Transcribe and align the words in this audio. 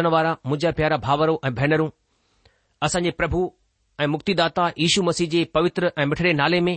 हुनवारा 0.00 0.32
मुंहिंजा 0.46 0.70
प्यारा 0.78 0.96
भावरो 1.06 1.38
ऐं 1.46 1.52
भेनरूं 1.60 1.88
असांजे 2.86 3.10
प्रभु 3.20 3.38
ऐं 4.02 4.06
मुक्तिदा 4.14 4.46
दाता 4.48 4.64
यीशू 4.82 5.02
मसीह 5.08 5.28
जे 5.34 5.44
पवित्र 5.56 5.90
ऐं 6.00 6.06
मिठड़े 6.10 6.32
नाले 6.40 6.60
में 6.66 6.74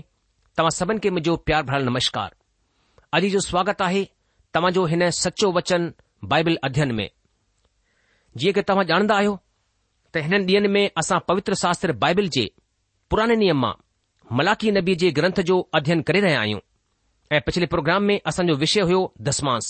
तव्हां 0.57 0.72
सभिनी 0.80 1.00
खे 1.03 1.09
मुंहिंजो 1.16 1.35
प्यार 1.47 1.63
भरियलु 1.69 1.90
नमस्कार 1.91 2.30
अॼु 3.18 3.30
जो 3.36 3.39
स्वागत 3.50 3.81
आहे 3.88 4.04
तव्हांजो 4.56 4.86
हिन 4.92 5.10
सचो 5.24 5.51
वचन 5.57 5.92
बाइबिल 6.31 6.57
अध्यन 6.69 6.92
में 7.00 7.07
जीअं 8.39 8.54
की 8.54 8.62
तव्हां 8.69 8.86
जाणंदा 8.94 9.16
आहियो 9.22 9.36
त 10.13 10.24
हिन 10.27 10.33
ॾींहनि 10.51 10.68
में 10.75 10.83
असां 11.01 11.19
पवित्र 11.30 11.54
शास्त्र 11.63 11.94
बाइबिल 12.04 12.30
जे 12.38 12.45
पुराने 13.10 13.36
नियम 13.44 13.60
मां 13.65 13.74
मलाखी 14.39 14.72
नबी 14.80 14.95
जे 15.04 15.12
ग्रंथ 15.19 15.42
जो 15.51 15.60
अध्यन 15.81 16.01
करे 16.07 16.19
रहिया 16.27 16.39
आहियूं 16.39 16.60
ऐं 17.36 17.42
पिछले 17.45 17.65
प्रोग्राम 17.75 18.04
में 18.10 18.19
असांजो 18.31 18.56
विषय 18.65 18.89
हो 18.94 19.01
दसमास 19.30 19.69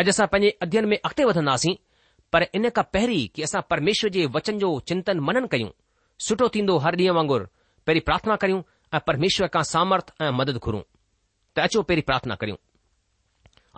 अॼु 0.00 0.10
असां 0.16 0.26
पैंजे 0.34 0.50
अध्ययन 0.66 0.84
में 0.92 0.96
अॻिते 0.98 1.24
वधंदासीं 1.30 1.74
पर 2.34 2.46
इन 2.58 2.68
खां 2.76 2.82
पहिरीं 2.94 3.26
की 3.34 3.42
असां 3.46 3.60
परमेश्वर 3.72 4.10
जे 4.16 4.24
वचन 4.36 4.58
जो 4.62 4.70
चिंतन 4.90 5.20
मनन 5.28 5.46
कयूं 5.54 5.68
सुठो 6.28 6.48
थींदो 6.54 6.76
हर 6.86 6.96
ॾींहुं 7.00 7.14
वांगुरु 7.16 7.44
पहिरीं 7.86 8.02
प्रार्थना 8.08 8.36
करियूं 8.42 8.62
ऐं 8.96 9.00
परमेश्वर 9.08 9.48
खां 9.54 9.62
सामर्थ 9.72 10.10
ऐं 10.26 10.30
मदद 10.38 10.58
घुरूं 10.66 10.80
त 10.80 11.58
अचो 11.66 11.82
पहिरीं 11.90 12.04
प्रार्थना 12.10 12.34
करियूं 12.42 12.58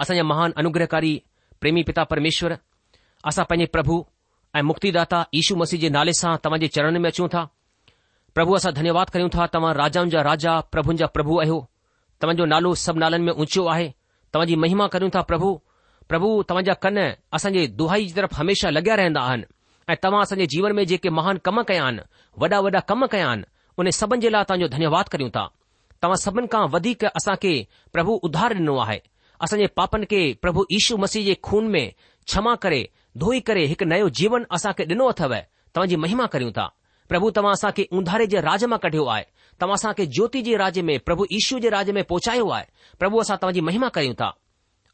असांजा 0.05 0.23
महान 0.31 0.53
अनुग्रहकारी 0.65 1.13
प्रेमी 1.61 1.83
पिता 1.91 2.05
परमेश्वर 2.13 2.55
असां 3.31 3.45
पंहिंजे 3.53 3.71
प्रभु 3.77 3.97
ऐं 4.59 4.63
मुक्तिदाता 4.71 5.17
दाता 5.17 5.39
यीशू 5.39 5.57
मसीहद 5.63 5.83
जे 5.83 5.89
नाले 5.97 6.13
सां 6.23 6.35
तव्हांजे 6.45 6.69
चरण 6.77 6.99
में 7.05 7.09
अचूं 7.11 7.29
था 7.35 7.43
प्रभु 8.35 8.53
असां 8.59 8.73
धन्यवाद 8.81 9.11
करियूं 9.17 9.31
था 9.37 9.47
तव्हां 9.57 9.75
राजाउनि 9.83 10.11
जा 10.17 10.21
राजा 10.31 10.59
प्रभुनि 10.75 10.99
जा 11.05 11.07
प्रभु 11.17 11.41
आहियो 11.45 11.59
तव्हांजो 12.23 12.45
नालो 12.55 12.75
सभु 12.85 13.01
नालनि 13.05 13.25
में 13.29 13.33
ऊचियो 13.45 13.65
आहे 13.75 13.89
तव्हांजी 14.35 14.55
महिमा 14.65 14.87
करियूं 14.95 15.11
था 15.19 15.23
प्रभु 15.33 15.51
પ્રભુ 16.11 16.31
તમજા 16.49 16.81
કન 16.85 16.99
અસંજે 17.37 17.63
દોહાઈ 17.79 18.13
તરફ 18.17 18.35
હંમેશા 18.41 18.73
લગા 18.77 18.97
રહેંદા 19.01 19.27
હન 19.33 19.43
એ 19.93 19.97
તમાસંજે 20.05 20.45
જીવન 20.53 20.73
મે 20.79 20.83
જે 20.91 20.97
કે 21.05 21.11
મહાન 21.19 21.39
કમ 21.45 21.59
કયાન 21.71 21.97
વડા 22.41 22.63
વડા 22.67 22.85
કમ 22.89 23.03
કયાન 23.15 23.41
ઉને 23.79 23.91
સબન 23.99 24.19
જલા 24.25 24.45
તા 24.49 24.57
જો 24.63 24.69
ધન્યવાદ 24.75 25.09
કર્યુ 25.13 25.31
તા 25.37 25.49
તમા 26.01 26.23
સબન 26.25 26.47
કા 26.53 26.65
વધીક 26.75 27.03
અસા 27.19 27.37
કે 27.45 27.53
પ્રભુ 27.93 28.15
ઉદ્ધાર 28.27 28.53
ન 28.59 28.65
નો 28.69 28.75
આહે 28.83 28.99
અસંજે 29.45 29.69
પાપન 29.79 30.03
કે 30.13 30.21
પ્રભુ 30.43 30.63
ઈશુ 30.77 30.97
મસીજે 31.03 31.35
ખૂન 31.47 31.67
મે 31.75 31.85
ક્ષમા 32.25 32.57
કરે 32.63 32.81
ધોઈ 33.21 33.45
કરે 33.49 33.63
એક 33.73 33.83
નયો 33.91 34.09
જીવન 34.19 34.49
અસા 34.57 34.73
કે 34.79 34.89
દનો 34.91 35.13
થવે 35.19 35.41
તમજી 35.75 36.01
મહિમા 36.03 36.33
કર્યુ 36.33 36.53
તા 36.59 36.73
પ્રભુ 37.11 37.27
તમાસા 37.37 37.73
કે 37.77 37.83
ઉંધારે 37.97 38.27
જે 38.33 38.39
રાજ્ય 38.49 38.69
માં 38.71 38.81
કઠે 38.83 39.01
આય 39.07 39.29
તમાસા 39.61 39.93
કે 39.99 40.03
જ્યોતિ 40.15 40.41
جي 40.47 40.57
રાજે 40.63 40.81
મે 40.89 40.95
પ્રભુ 41.07 41.25
ઈશુ 41.37 41.57
જે 41.63 41.69
રાજે 41.75 41.93
મે 41.97 42.03
પહોંચાયા 42.11 42.49
હુઆય 42.49 42.67
પ્રભુ 43.01 43.17
અસા 43.25 43.37
તમજી 43.45 43.65
મહિમા 43.69 43.93
કર્યુ 43.95 44.17
તા 44.21 44.33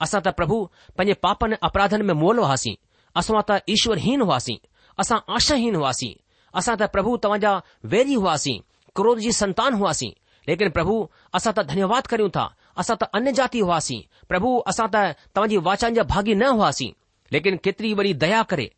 असां 0.05 0.21
त 0.25 0.29
प्रभु 0.39 0.57
पंहिंजे 0.97 1.15
पापनि 1.25 1.57
अपराधनि 1.67 2.05
में 2.09 2.15
मोल 2.23 2.39
हुआसीं 2.45 2.77
असां 3.21 3.41
त 3.49 3.51
ईश्वरहीन 3.75 4.21
हुआसीं 4.29 4.57
असां 5.03 5.19
आशाहीन 5.37 5.75
हुआसीं 5.81 6.13
असां 6.61 6.75
त 6.81 6.89
प्रभु 6.97 7.11
तव्हांजा 7.27 7.53
वैरी 7.95 8.17
हुआसीं 8.23 8.57
क्रोध 8.99 9.19
जी 9.27 9.33
संतान 9.43 9.73
हुआसीं 9.83 10.13
लेकिन 10.51 10.69
प्रभु 10.77 10.95
असां 11.39 11.53
त 11.59 11.65
धन्यवाद 11.73 12.07
करियूं 12.13 12.33
था 12.37 12.45
असां 12.83 12.97
त 13.05 13.09
अन्य 13.19 13.33
जाति 13.39 13.61
हुआसीं 13.69 14.01
प्रभु 14.33 14.49
असां 14.73 14.87
त 14.95 14.97
तव्हांजी 15.35 15.57
वाचन 15.69 15.95
जा 16.01 16.05
भागी 16.13 16.35
न 16.43 16.53
हुआसीं 16.61 16.93
लेकिन 17.37 17.57
केतिरी 17.69 17.95
वरी 18.03 18.13
दया 18.27 18.43
करे 18.53 18.69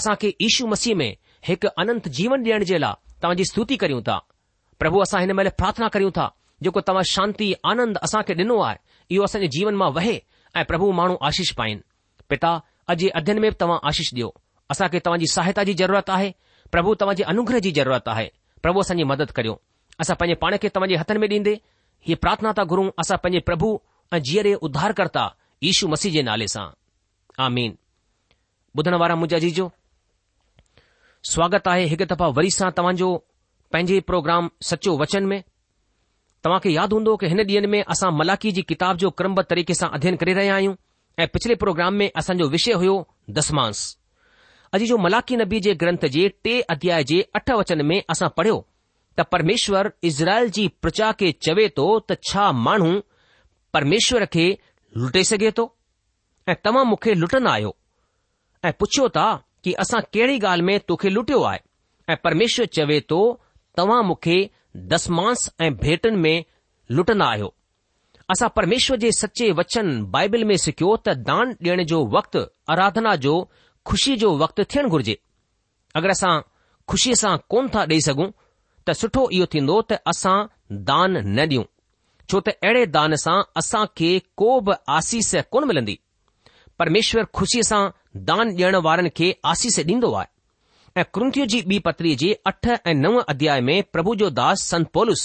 असां 0.00 0.14
खे 0.22 0.32
ईशू 0.48 0.66
मसीह 0.74 0.94
में 1.02 1.08
हिकु 1.50 1.68
अनंत 1.84 2.08
जीवन 2.20 2.46
ॾियण 2.50 2.64
जे 2.72 2.78
लाइ 2.84 3.18
तव्हांजी 3.24 3.44
स्तुति 3.52 3.76
करियूं 3.82 4.02
था 4.10 4.18
प्रभु 4.84 5.02
असां 5.08 5.20
हिन 5.24 5.32
महिल 5.40 5.52
प्रार्थना 5.62 5.88
करियूं 5.98 6.16
था 6.20 6.28
जेको 6.66 6.80
तव्हां 6.90 7.04
शांती 7.16 7.52
आनंद 7.74 7.98
असां 8.08 8.22
खे 8.30 8.34
ॾिनो 8.42 8.60
आहे 8.68 8.80
इहो 9.14 9.22
असांजे 9.30 9.48
जीवन 9.58 9.74
मां 9.82 9.90
वहे 9.98 10.16
ऐं 10.56 10.64
प्रभु 10.64 10.90
माण्हू 10.98 11.16
आशीष 11.28 11.50
पाइनि 11.56 11.80
पिता 12.32 12.50
अॼु 12.92 12.96
जे 12.98 13.08
अध्यन 13.20 13.38
में 13.38 13.50
बि 13.50 13.56
तव्हां 13.60 13.78
आशीष 13.88 14.12
ॾियो 14.14 14.28
असांखे 14.70 14.98
तव्हांजी 15.06 15.26
सहायता 15.32 15.62
जी 15.68 15.74
ज़रूरत 15.80 16.10
आहे 16.16 16.30
प्रभु 16.74 16.94
तव्हांजे 17.00 17.24
अनुग्रह 17.32 17.58
जी 17.66 17.70
ज़रूरत 17.78 18.08
आहे 18.14 18.26
प्रभु 18.62 18.80
असांजी 18.80 19.04
मदद 19.12 19.30
करियो 19.38 19.54
असां 20.00 20.16
पंहिंजे 20.20 20.38
पाण 20.44 20.56
खे 20.62 20.68
तव्हांजे 20.76 20.96
हथनि 21.02 21.18
में 21.24 21.28
ॾींदे 21.34 21.52
हीअ 22.06 22.16
प्रार्थना 22.24 22.52
था 22.58 22.62
गुरू 22.72 22.88
असां 23.02 23.18
पंहिंजे 23.24 23.40
प्रभु 23.50 23.68
ऐं 24.12 24.18
जीअरे 24.28 24.54
रे 24.62 24.92
करता 25.02 25.26
ईशू 25.70 25.88
मसीह 25.94 26.12
जे 26.16 26.22
नाले 26.30 26.46
सां 26.54 26.66
आमीन 27.48 27.74
ॿुधण 28.78 28.94
वारा 29.04 29.14
मुंहिंजा 29.20 29.38
जीजो 29.46 29.68
स्वागत 31.34 31.68
आहे 31.74 31.84
हिकु 31.92 32.04
दफ़ा 32.14 32.26
वरी 32.38 32.50
सां 32.58 32.70
तव्हांजो 32.78 33.10
पंहिंजे 33.72 34.00
प्रोग्राम 34.12 34.48
सचो 34.72 34.96
वचन 35.04 35.24
में 35.32 35.40
तव्हांखे 36.46 36.70
यादि 36.72 36.94
हूंदो 36.94 37.10
हो 37.10 37.16
कि 37.20 37.26
हिन 37.28 37.40
ॾींहं 37.50 37.66
में 37.70 37.82
असां 37.92 38.10
मलाखी 38.16 38.50
जी 38.56 38.62
किताब 38.70 38.96
जो 39.02 39.08
करम 39.18 39.40
तरीक़े 39.52 39.74
सां 39.74 39.88
अध्ययन 39.96 40.16
करे 40.16 40.32
रहिया 40.38 40.54
आहियूं 40.54 40.74
ऐं 41.22 41.26
पिछले 41.34 41.54
प्रोग्राम 41.62 41.94
में 42.00 42.10
असांजो 42.20 42.46
विषय 42.48 42.72
होयो 42.82 42.94
दसमांस 43.38 43.78
अॼु 44.76 44.86
जो 44.90 44.96
मलाखी 45.06 45.36
नबी 45.42 45.58
जे 45.66 45.74
ग्रंथ 45.80 46.04
जे 46.16 46.28
टे 46.44 46.60
अध्याय 46.74 47.04
जे 47.10 47.20
अठ 47.40 47.50
वचन 47.60 47.82
में 47.88 47.96
असां 48.14 48.28
पढ़ियो 48.36 48.58
त 49.18 49.24
परमेश्वर 49.34 49.90
इज़रायल 50.10 50.50
जी 50.58 50.66
प्रचा 50.84 51.10
खे 51.22 51.32
चवे 51.46 51.68
थो 51.78 51.88
त 52.10 52.18
छा 52.30 52.44
माण्हू 52.66 52.92
परमेश्वर 53.78 54.24
खे 54.36 54.46
लुटे 55.02 55.24
सघे 55.32 55.50
थो 55.58 55.64
ऐं 56.52 56.56
तव्हां 56.64 56.84
मूंखे 56.92 57.14
लुटन्दा 57.24 57.52
आहियो 57.58 57.74
ऐं 58.64 58.72
पुछियो 58.84 59.08
था 59.18 59.26
कि 59.64 59.72
असां 59.86 60.00
कहिड़ी 60.14 60.38
ॻाल्हि 60.52 60.66
में 60.70 60.78
तोखे 60.92 61.10
लुटियो 61.16 61.42
आहे 61.42 61.60
ऐ 62.12 62.14
परमेश्वर 62.28 62.66
चवे 62.78 63.00
थो 63.10 63.22
तव्हां 63.76 64.02
मूंखे 64.04 64.36
दसमांस 64.90 65.40
ऐं 65.60 65.70
भेटनि 65.82 66.16
में 66.16 66.44
लुटंदा 66.96 67.26
आहियो 67.30 67.52
असां 68.30 68.48
परमेश्वर 68.56 68.96
जे 68.98 69.10
सचे 69.16 69.50
वचन 69.60 69.90
बाइबिल 70.14 70.44
में 70.50 70.56
सिखियो 70.64 70.94
त 71.08 71.14
दान 71.28 71.50
ॾियण 71.64 71.82
जो 71.92 71.98
वक़्तु 72.16 72.40
आराधना 72.74 73.14
जो 73.24 73.34
ख़ुशी 73.90 74.16
जो 74.22 74.30
वक़्तु 74.42 74.64
थियणु 74.74 74.88
घुर्जे 74.96 75.16
अगरि 76.00 76.12
असां 76.18 76.34
खुशीअ 76.92 77.14
सां 77.24 77.36
कोन 77.54 77.68
था 77.74 77.84
ॾेई 77.92 78.00
सघूं 78.08 78.28
त 78.88 78.96
सुठो 79.00 79.26
इहो 79.40 79.46
थींदो 79.56 79.80
त 79.90 80.00
असां 80.14 80.36
दान 80.92 81.18
न 81.20 81.48
ॾियूं 81.48 81.66
छो 82.30 82.40
त 82.48 82.54
अहिड़े 82.56 82.86
दान 82.98 83.16
सां 83.24 83.36
असां 83.62 83.84
खे 84.00 84.10
को 84.42 84.52
बि 84.68 84.78
आसीस 84.98 85.32
कोन 85.56 85.68
मिलंदी 85.72 85.98
परमेश्वर 86.82 87.28
खु़शीअ 87.40 87.66
सां 87.72 87.82
दान 88.32 88.46
ॾियण 88.60 88.80
वारनि 88.88 89.14
खे 89.20 89.32
आसीस 89.54 89.78
ॾींदो 89.90 90.12
आहे 90.22 90.34
ऐं 90.96 91.02
क्रुतियू 91.14 91.44
जी 91.52 91.60
ॿी 91.70 91.78
पत्रीअ 91.86 92.16
जे 92.20 92.28
अठ 92.46 92.66
ऐं 92.68 92.94
नव 93.00 93.16
अध्याय 93.28 93.60
में 93.68 93.82
प्रभु 93.92 94.14
जो 94.22 94.28
दास 94.36 94.60
संत 94.70 94.88
पोलस 94.96 95.24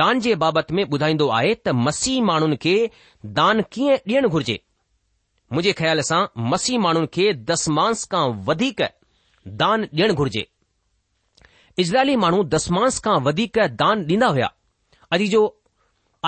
दान 0.00 0.20
जे 0.26 0.34
बाबति 0.42 0.74
में 0.74 0.82
ॿुधाईंदो 0.84 1.28
आहे 1.38 1.54
त 1.54 1.72
मसीह 1.86 2.22
माण्हुनि 2.30 2.56
खे 2.64 2.74
दान 3.38 3.62
कीअं 3.72 3.96
ॾियणु 4.12 4.28
घुर्जे 4.28 4.58
मुंहिंजे 5.52 5.72
ख़्याल 5.80 6.00
सां 6.10 6.20
मसीह 6.52 6.78
माण्हुनि 6.86 7.08
खे 7.14 7.32
दसमांस 7.52 8.04
खां 8.14 8.26
वधीक 8.50 8.82
दान 9.64 9.86
ॾियणु 9.92 10.14
घुर्जे 10.14 10.46
इज़राइली 11.84 12.16
माण्हू 12.26 12.42
दसमांस 12.56 13.00
खां 13.08 13.18
वधीक 13.30 13.58
दान 13.84 14.06
ॾींदा 14.14 14.26
हुया 14.36 14.50
अॼु 15.16 15.30
जो 15.36 15.42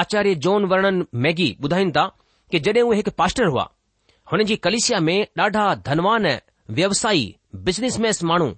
आचार्य 0.04 0.34
जो 0.46 0.58
वर्णन 0.74 1.04
मैगी 1.26 1.52
ॿुधाइनि 1.64 1.90
था 1.98 2.06
कि 2.50 2.60
जॾहिं 2.68 2.82
उहे 2.90 2.96
हिकु 3.00 3.10
पास्टर 3.22 3.54
हुआ 3.56 3.68
हुन 4.32 4.44
जी 4.52 4.56
कलिशिया 4.68 5.00
में 5.10 5.18
ॾाढा 5.38 5.74
धनवान 5.90 6.36
बिज़नेस 6.76 7.34
बिज़नेसमैस 7.64 8.22
माण्हू 8.24 8.48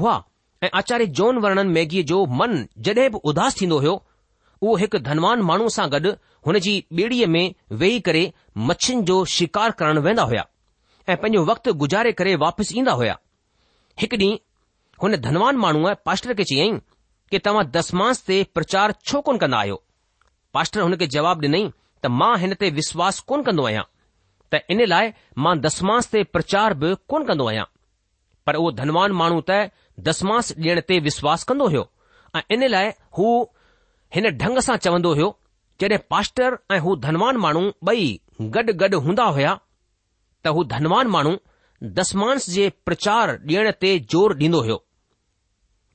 हुआ 0.00 0.16
ऐं 0.64 0.68
आचार्य 0.78 1.06
जोन 1.20 1.38
वर्णन 1.42 1.66
मैगीअ 1.76 2.02
जो 2.10 2.24
मन 2.40 2.58
जॾहिं 2.88 3.08
बि 3.12 3.18
उदास 3.30 3.60
थींदो 3.60 3.78
हो 3.80 3.92
उहो 4.62 4.74
हिकु 4.82 4.98
धनवान 5.08 5.42
माण्हू 5.50 5.68
सां 5.76 5.88
गॾु 5.92 6.12
हुन 6.46 6.58
जी 6.66 6.74
ॿेड़ीअ 6.98 7.26
में 7.36 7.54
वेही 7.82 8.00
करे 8.08 8.22
मछियुनि 8.70 9.02
जो 9.10 9.24
शिकार 9.36 9.70
करण 9.80 9.98
वेंदा 10.06 10.22
हुआ 10.32 10.44
ऐं 11.08 11.16
पंहिंजो 11.16 11.44
वक़्तु 11.52 11.74
गुजारे 11.84 12.12
करे 12.20 12.34
वापसि 12.44 12.78
ईंदा 12.78 12.92
हुया 13.00 13.18
हिकु 14.00 14.16
ॾींहुं 14.16 14.36
हुन 15.02 15.16
धनवान 15.28 15.56
माण्हूअ 15.64 15.94
पास्टर 16.06 16.34
खे 16.38 16.44
चयाईं 16.52 16.78
कि 17.30 17.38
तव्हां 17.48 17.64
दसमांस 17.78 18.22
ते 18.28 18.42
प्रचार 18.56 18.94
छो 19.06 19.20
कोन 19.30 19.38
कंदा 19.42 19.58
आहियो 19.62 19.82
पास्टर 20.54 20.80
हुन 20.86 20.96
खे 21.02 21.06
जवाब 21.18 21.42
ॾिनई 21.48 21.62
त 22.04 22.14
मां 22.22 22.34
हिन 22.44 22.54
ते 22.60 22.70
विश्वास 22.82 23.20
कोन 23.32 23.42
कंदो 23.50 23.64
आहियां 23.70 23.84
त 24.54 24.60
इन 24.70 24.84
लाइ 24.92 25.12
मां 25.44 25.56
दसमास 25.64 26.06
ते 26.12 26.22
प्रचार 26.34 26.74
बि 26.82 26.92
कोन 27.12 27.24
कंदो 27.28 27.46
आहियां 27.48 27.64
पर 28.46 28.56
उहो 28.60 28.70
धनवान 28.80 29.12
माण्हू 29.20 29.40
त 29.50 29.70
दसमास 30.08 30.52
ॾियण 30.64 30.80
ते 30.90 30.98
विश्वास 31.08 31.44
कंदो 31.50 31.66
हुयो 31.72 31.82
ऐं 32.38 32.42
इन 32.56 32.66
लाइ 32.74 32.90
हू 33.18 33.26
हिन 34.16 34.30
ढंग 34.42 34.58
सां 34.68 34.76
चवंदो 34.86 35.12
हुयो 35.18 35.28
जॾहिं 35.84 35.98
पास्टर 36.14 36.56
ऐं 36.70 36.78
हू 36.86 36.94
धनवान 37.06 37.36
माण्हू 37.46 37.62
ॿई 37.92 38.08
गॾु 38.56 38.76
गॾु 38.84 39.00
हूंदा 39.08 39.26
हुया 39.38 39.54
त 40.46 40.54
हू 40.58 40.64
धनवान 40.74 41.12
माण्हू 41.16 41.34
दसमांस 42.00 42.48
जे 42.56 42.68
प्रचार 42.88 43.34
ॾियण 43.38 43.72
ते 43.82 43.92
ज़ोर 44.12 44.38
ॾींदो 44.44 44.60
हुयो 44.68 44.78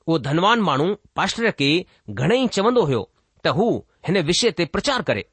उहो 0.06 0.18
धनवान 0.28 0.60
माण्हू 0.68 0.86
पास्टर 1.18 1.50
खे 1.60 1.70
घणेई 2.22 2.46
चवंदो 2.56 2.82
हुयो 2.90 3.02
त 3.46 3.58
हू 3.60 3.66
हिन 4.08 4.20
विषय 4.30 4.50
ते 4.60 4.64
प्रचार 4.74 5.02
करे 5.10 5.24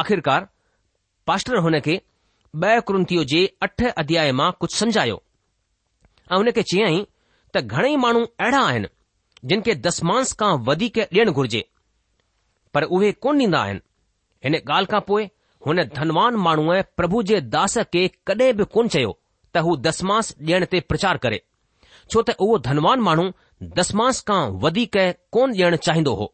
आख़िरकार 0.00 0.48
पास्टर 1.28 1.56
हुन 1.64 1.78
खे 1.84 2.00
ब॒ 2.62 2.80
कुंतियूं 2.88 3.22
जे 3.32 3.38
अठ 3.66 3.82
अध्याय 4.00 4.32
मां 4.40 4.48
कुझु 4.64 4.76
समझायो 4.80 5.14
ऐं 6.32 6.36
हुन 6.40 6.50
खे 6.58 6.62
चयाईं 6.72 7.04
त 7.54 7.60
घणेई 7.62 7.96
माण्हू 8.04 8.24
अहिड़ा 8.46 8.60
आहिनि 8.66 9.60
खे 9.68 9.74
दसमांस 9.86 10.32
खां 10.42 10.50
वधीक 10.68 10.98
ॾेण 11.18 11.30
घुर्जे 11.30 11.62
पर 12.74 12.84
उहे 12.98 13.10
कोन 13.26 13.40
ॾींदा 13.42 13.60
आहिनि 13.62 13.80
हिन 14.44 14.54
ॻाल्हि 14.58 14.92
खां 14.92 15.00
पोइ 15.08 15.26
हुन 15.66 15.82
धनवान 15.96 16.34
माण्हूअ 16.46 16.80
प्रभु 16.96 17.22
जे 17.32 17.40
दास 17.56 17.76
खे 17.96 18.06
कडहिं 18.26 18.54
बि 18.60 18.64
कोन 18.76 18.88
चयो 18.96 19.16
त 19.56 19.64
हू 19.68 19.76
दसमांस 19.88 20.34
ॾियण 20.50 20.64
ते 20.72 20.80
प्रचार 20.92 21.22
करे 21.24 21.38
छो 22.12 22.22
त 22.30 22.36
उहो 22.46 22.58
धनवान 22.68 23.08
माण्हू 23.08 23.26
दसमांस 23.80 24.22
खां 24.30 24.42
वधीक 24.66 24.96
कोन 25.36 25.56
ॾियणु 25.62 25.76
चाहींदो 25.88 26.14
हो 26.22 26.32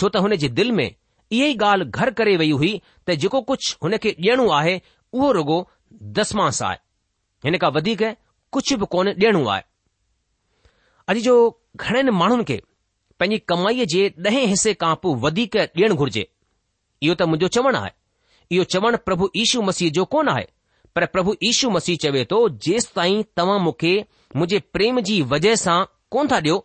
छो 0.00 0.08
त 0.16 0.26
हुन 0.26 0.36
जे 0.42 0.48
दिलि 0.60 0.76
में 0.82 0.90
इहा 1.32 1.46
ई 1.48 1.54
ॻाल्हि 1.64 1.88
घर 1.98 2.10
करे 2.20 2.36
वई 2.40 2.50
हुई 2.60 2.70
त 3.08 3.14
जेको 3.20 3.40
कुझु 3.50 3.74
हुन 3.82 3.96
खे 4.04 4.10
ॾियणो 4.24 4.46
आहे 4.58 4.74
उहो 5.12 5.30
रुगो 5.38 5.56
दसमास 6.18 6.62
आहे 6.70 6.78
हिन 7.46 7.56
खां 7.62 7.70
वधीक 7.76 8.02
कुझु 8.56 8.76
बि 8.82 8.86
कोन 8.94 9.08
ॾियणो 9.22 9.44
आहे 9.54 9.62
अॼु 11.12 11.20
जो 11.28 11.36
घणनि 11.86 12.10
माण्हुनि 12.22 12.44
खे 12.50 12.58
पंहिंजी 13.20 13.38
कमाईअ 13.52 13.86
जे 13.94 14.02
ॾहें 14.28 14.44
हिसे 14.52 14.74
खां 14.82 14.94
पोइ 15.04 15.14
वधीक 15.24 15.56
ॾियणु 15.62 15.94
घुर्जे 16.02 16.24
इहो 17.04 17.14
त 17.22 17.28
मुंहिंजो 17.30 17.48
चवणु 17.56 17.78
आहे 17.82 17.92
इहो 18.56 18.64
चवणु 18.76 18.98
प्रभु 19.08 19.30
यीशु 19.40 19.62
मसीह 19.70 19.90
जो 19.98 20.04
कोन 20.14 20.28
आहे 20.36 20.46
पर 20.96 21.04
प्रभु 21.16 21.34
इशू 21.50 21.68
मसीह 21.78 21.96
चवे 22.04 22.24
थो 22.30 22.38
जेसि 22.68 22.92
ताईं 22.96 23.22
तव्हां 23.38 23.58
मूंखे 23.66 23.94
मुंहिंजे 24.36 24.58
प्रेम 24.76 25.00
जी 25.08 25.18
वजह 25.32 25.54
सां 25.64 25.78
कोन 26.16 26.28
था 26.32 26.40
ॾियो 26.46 26.58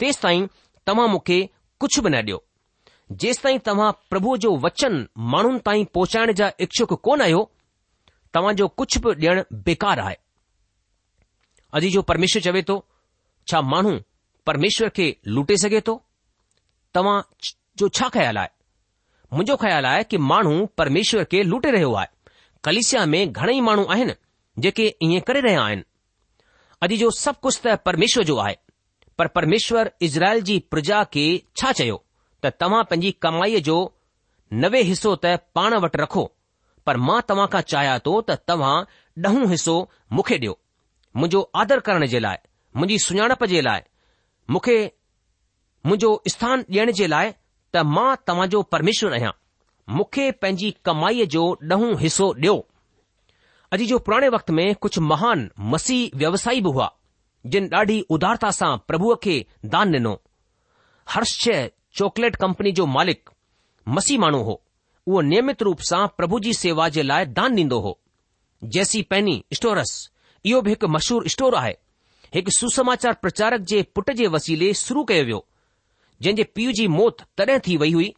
तेसि 0.00 0.20
ताईं 0.26 0.46
तव्हां 0.90 1.08
मूंखे 1.16 1.38
कुझु 1.84 2.02
बि 2.02 2.10
न 2.16 2.20
ॾियो 2.26 2.42
जेसि 3.12 3.40
ताईं 3.42 3.58
तव्हां 3.66 3.90
प्रभु 4.10 4.36
जो 4.44 4.56
वचन 4.64 5.06
माण्हुनि 5.32 5.58
ताईं 5.66 5.84
पहुचाइण 5.94 6.32
जा 6.38 6.50
इच्छुक 6.60 6.92
कोन 7.04 7.20
आहियो 7.22 7.42
तव्हां 8.34 8.54
जो 8.60 8.66
कुझु 8.78 9.00
बि 9.00 9.10
ॾियणु 9.26 9.42
बेकार 9.66 9.98
आहे 10.04 10.14
अॼु 11.76 11.88
जो 11.94 12.02
परमेश्वर 12.10 12.42
चवे 12.42 12.62
थो 12.68 12.76
छा 13.50 13.60
माण्हू 13.72 13.92
परमेश्वर 14.46 14.88
खे 14.96 15.06
लुटे 15.34 15.56
सघे 15.62 15.80
थो 15.86 15.94
तव्हां 16.94 17.20
जो 17.78 17.88
छा 17.98 18.08
ख़्यालु 18.16 18.38
आहे 18.40 18.52
मुंहिंजो 19.32 19.56
ख़्यालु 19.64 19.86
आहे 19.88 20.02
कि 20.10 20.16
माण्हू 20.32 20.54
परमेश्वर 20.78 21.24
खे 21.32 21.42
लुटे 21.50 21.70
रहियो 21.76 21.92
आहे 22.00 22.08
कलिसिया 22.64 23.04
में 23.12 23.20
घणेई 23.32 23.60
माण्हू 23.68 23.84
आहिनि 23.96 24.14
जेके 24.62 24.86
ईअं 25.08 25.20
करे 25.26 25.40
रहिया 25.46 25.62
आहिनि 25.68 25.82
अॼु 26.82 26.96
जो 27.04 27.10
सभु 27.22 27.38
कुझु 27.42 27.58
त 27.66 27.76
परमेश्वर 27.90 28.24
जो 28.32 28.36
आहे 28.46 28.56
पर 29.18 29.26
परमेश्वर 29.38 29.90
इज़राइल 30.08 30.42
जी 30.50 30.58
प्रजा 30.70 31.02
खे 31.12 31.26
छा 31.60 31.72
चयो 31.80 32.02
त 32.44 32.52
तव्हां 32.60 32.82
पंहिंजी 32.90 33.10
कमाईअ 33.22 33.60
जो 33.68 33.76
नवे 34.62 34.80
हिसो 34.90 35.14
त 35.24 35.36
पाण 35.54 35.74
वटि 35.84 35.98
रखो 36.02 36.24
पर 36.86 36.96
मां 37.08 37.20
तव्हां 37.28 37.46
खां 37.54 37.60
चाहियां 37.72 37.98
थो 38.08 38.14
त 38.30 38.36
तव्हां 38.48 38.76
ॾहों 39.26 39.48
हिसो 39.52 39.74
मूंखे 40.16 40.36
ॾियो 40.44 40.52
मुंहिंजो 41.16 41.40
आदर 41.62 41.80
करण 41.88 42.04
जे 42.14 42.20
लाइ 42.26 42.36
मुंहिंजी 42.76 42.98
सुञाणप 43.06 43.44
जे 43.52 43.60
लाइ 43.68 43.80
मूंखे 44.54 44.76
मुंहिंजो 45.86 46.10
स्थान 46.34 46.64
ॾियण 46.70 46.92
जे 47.00 47.06
लाइ 47.14 47.32
त 47.74 47.84
मां 47.96 48.08
तव्हां 48.26 48.48
जो 48.54 48.62
परमेश्वर 48.76 49.12
आहियां 49.18 49.32
मूंखे 49.98 50.30
पंहिंजी 50.42 50.70
कमाईअ 50.90 51.26
जो 51.36 51.46
ॾहों 51.74 51.92
हिसो 52.04 52.28
ॾियो 52.42 52.56
अॼु 53.76 53.86
जो 53.94 53.98
पुराणे 54.08 54.28
वक़्त 54.36 54.50
में 54.56 54.66
कुझु 54.84 55.00
महान 55.12 55.48
मसीह 55.74 56.18
व्यवसायी 56.22 56.60
बि 56.66 56.70
हुआ 56.76 56.90
जिन 57.54 57.68
ॾाढी 57.80 58.00
उदारता 58.16 58.50
सां 58.60 58.76
प्रभुअ 58.90 59.16
खे 59.26 59.38
दान 59.76 59.94
ॾिनो 60.00 60.14
हर्ष 61.16 61.34
चोकलेट 61.96 62.34
कंपनी 62.36 62.70
जो 62.78 62.84
मालिक 62.94 63.30
मसीह 63.96 64.18
माण्हू 64.20 64.42
हो 64.44 64.60
उहो 65.06 65.20
नियमित 65.30 65.62
रूप 65.66 65.80
सां 65.90 66.06
प्रभु 66.16 66.38
जी 66.46 66.52
सेवा 66.58 66.88
जे 66.96 67.02
लाइ 67.10 67.26
दान 67.38 67.54
ॾींदो 67.58 67.78
हो 67.84 67.92
जेसी 68.76 69.02
पैनी 69.12 69.36
स्टोरस 69.58 69.92
इहो 70.50 70.60
बि 70.66 70.70
हिकु 70.70 70.88
मशहूर 70.96 71.28
स्टोर 71.34 71.54
आहे 71.60 71.72
हिकु 72.34 72.50
सुसमाचार 72.58 73.14
प्रचारक 73.22 73.60
जे 73.72 73.82
पुट 73.98 74.10
जे 74.20 74.26
वसीले 74.34 74.72
शुरू 74.82 75.04
कयो 75.10 75.24
वियो 75.30 75.42
जंहिं 76.26 76.36
जे 76.40 76.44
पीउ 76.58 76.72
जी 76.80 76.86
मौत 76.98 77.24
तॾहिं 77.38 77.58
थी 77.68 77.76
वई 77.84 77.92
हुई 77.96 78.12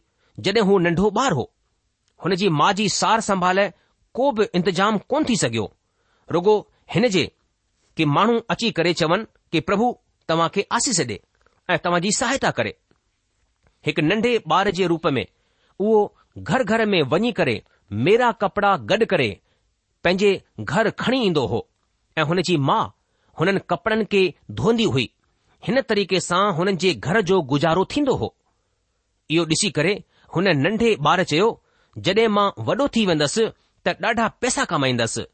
जॾहिं 0.47 0.63
हू 0.71 0.77
नंढो 0.87 1.11
ॿार 1.21 1.33
हो 1.39 1.49
हुन 2.25 2.35
जी 2.43 2.49
माउ 2.61 2.73
जी 2.81 2.89
सार 2.99 3.21
संभाल 3.29 3.65
को 4.19 4.31
बि 4.39 4.49
इंतजाम 4.61 4.97
कोन 5.13 5.25
थी 5.29 5.37
सघियो 5.45 5.69
रुगो 6.37 6.57
हिन 6.97 7.07
जे 7.17 7.25
कि 7.97 8.05
माण्हू 8.17 8.39
अची 8.55 8.71
करे 8.81 8.93
चवनि 9.03 9.25
कि 9.51 9.59
प्रभु 9.71 9.93
तव्हां 10.33 10.49
खे 10.57 10.67
आसिस 10.81 10.99
ॾे 10.99 11.05
ऐं 11.73 11.77
तव्हां 11.87 12.01
जी 12.07 12.11
सहायता 12.21 12.51
करे 12.61 12.77
हिकु 13.85 14.01
नंढे 14.01 14.31
ॿार 14.53 14.69
जे 14.77 14.87
रूप 14.87 15.05
में 15.17 15.25
उहो 15.79 15.99
घर 16.39 16.63
घर 16.73 16.85
में 16.93 17.01
वञी 17.11 17.31
करे 17.39 17.53
मेरा 18.07 18.31
कपड़ा 18.41 18.75
गॾु 18.91 19.05
करे 19.13 19.29
पंहिंजे 20.03 20.31
घर 20.63 20.89
खणी 21.03 21.21
ईंदो 21.25 21.45
हो 21.53 21.65
ऐं 22.17 22.23
हुन 22.31 22.41
जी 22.49 22.57
माउ 22.69 22.89
हुननि 23.39 23.59
कपड़नि 23.69 24.05
खे 24.13 24.21
धोंदी 24.59 24.83
हुई 24.95 25.09
हिन 25.67 25.81
तरीक़े 25.89 26.19
सां 26.29 26.41
हुननि 26.57 26.75
जे 26.83 26.93
घर 27.07 27.21
जो 27.29 27.41
गुजारो 27.53 27.85
थींदो 27.95 28.15
हो 28.23 28.33
इहो 29.35 29.45
ॾिसी 29.53 29.69
करे 29.77 29.93
हुन 30.35 30.47
नंढे 30.65 30.95
ॿार 31.07 31.23
चयो 31.31 31.47
जॾहिं 32.07 32.27
मां 32.37 32.47
वॾो 32.69 32.87
थी 32.95 33.05
वेंदसि 33.11 33.47
त 33.87 33.95
ॾाढा 34.05 34.27
पैसा 34.41 34.65
कमाईंदसि 34.73 35.25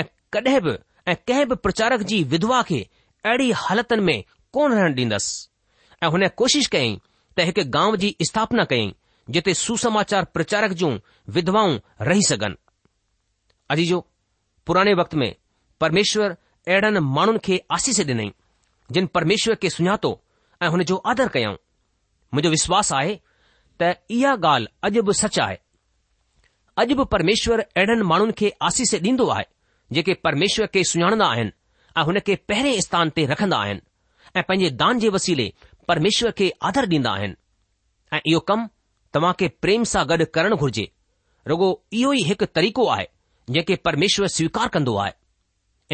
ऐं 0.00 0.04
कॾहिं 0.36 0.60
बि 0.66 0.76
ऐं 1.10 1.16
कंहिं 1.28 1.46
बि 1.50 1.54
प्रचारक 1.66 2.00
जी 2.12 2.22
विधवा 2.34 2.62
खे 2.70 2.80
अहिड़ी 3.26 3.50
हालतुनि 3.64 4.02
में 4.08 4.22
कोन 4.56 4.78
हणण 4.78 4.94
ॾींदसि 4.98 6.04
ऐं 6.04 6.10
हुन 6.16 6.26
कोशिशि 6.42 6.70
कयईं 6.76 6.96
त 7.36 7.40
हिकु 7.48 7.62
गांव 7.76 7.96
जी 8.02 8.08
स्थापना 8.28 8.64
कयईं 8.70 8.90
जिते 9.34 9.54
सुसमाचार 9.54 10.24
प्रचारक 10.34 10.70
जूं 10.80 10.96
विधवाऊं 11.36 11.76
रही 12.08 12.22
सघनि 12.28 12.54
अॼ 13.70 13.76
जो 13.90 13.98
पुराने 14.66 14.94
वक़्त 15.00 15.14
में 15.20 15.30
परमेश्वर 15.80 16.30
अहिड़नि 16.68 17.00
माण्हुनि 17.16 17.38
खे 17.46 17.56
आसीस 17.76 18.00
ॾिनई 18.06 18.30
जिन 18.94 19.06
परमेश्वर 19.16 19.54
खे 19.62 19.70
सुञातो 19.70 20.10
ऐं 20.62 20.68
हुन 20.74 20.82
जो 20.90 20.96
आदर 21.12 21.28
कयाऊं 21.34 21.54
मुंहिंजो 22.34 22.50
विश्वास 22.56 22.92
आहे 22.98 23.14
त 23.82 23.92
इहा 24.16 24.32
ॻाल्हि 24.54 24.66
अॼु 24.98 25.02
बि 25.08 25.12
सच 25.20 25.38
आहे 25.46 25.56
अॼु 26.82 26.94
बि 27.00 27.04
परमेश्वर 27.14 27.60
अहिड़नि 27.60 28.04
माण्हुनि 28.12 28.32
खे 28.40 28.50
आसीस 28.68 28.94
ॾींदो 29.00 29.28
आहे 29.36 29.44
जेके 29.96 30.14
परमेश्वर 30.26 30.66
खे 30.74 30.84
सुञाणदा 30.92 31.26
आहिनि 31.36 31.50
ऐं 31.98 32.04
हुन 32.10 32.18
खे 32.26 32.34
पहिरें 32.50 32.80
स्थान 32.86 33.06
ते 33.16 33.26
रखन्दा 33.32 33.56
आहिनि 33.64 33.80
ऐं 34.36 34.42
पंहिंजे 34.48 34.70
दान 34.82 34.98
जे 35.02 35.08
वसीले 35.16 35.46
परमेश्वर 35.90 36.30
खे 36.38 36.48
आदर 36.68 36.86
ॾींदा 36.88 37.10
आहिनि 37.10 37.34
ऐं 38.16 38.18
इहो 38.30 38.40
कमु 38.48 38.66
तव्हां 39.14 39.32
खे 39.38 39.46
प्रेम 39.64 39.82
सां 39.92 40.02
गॾु 40.10 40.24
करणु 40.36 40.56
घुर्जे 40.64 40.84
रुगो 41.52 41.68
इहो 42.00 42.12
ई 42.18 42.22
हिकु 42.28 42.46
तरीक़ो 42.58 42.84
आहे 42.96 43.06
जेके 43.56 43.76
परमेश्वर 43.88 44.26
स्वीकार 44.34 44.68
कंदो 44.76 44.94
आहे 45.04 45.12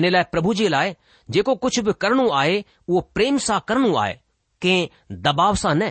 इन 0.01 0.09
लाइ 0.17 0.23
प्रभु 0.35 0.53
जे 0.59 0.69
लाइ 0.75 0.93
जेको 1.37 1.55
कुझु 1.65 1.83
बि 1.89 1.93
करणो 2.07 2.29
आहे 2.43 2.59
उहो 2.89 3.01
प्रेम 3.19 3.39
सां 3.47 3.59
करणो 3.71 3.95
आहे 4.03 4.19
कंहिं 4.67 5.17
दबाव 5.29 5.55
सां 5.63 5.75
न 5.79 5.91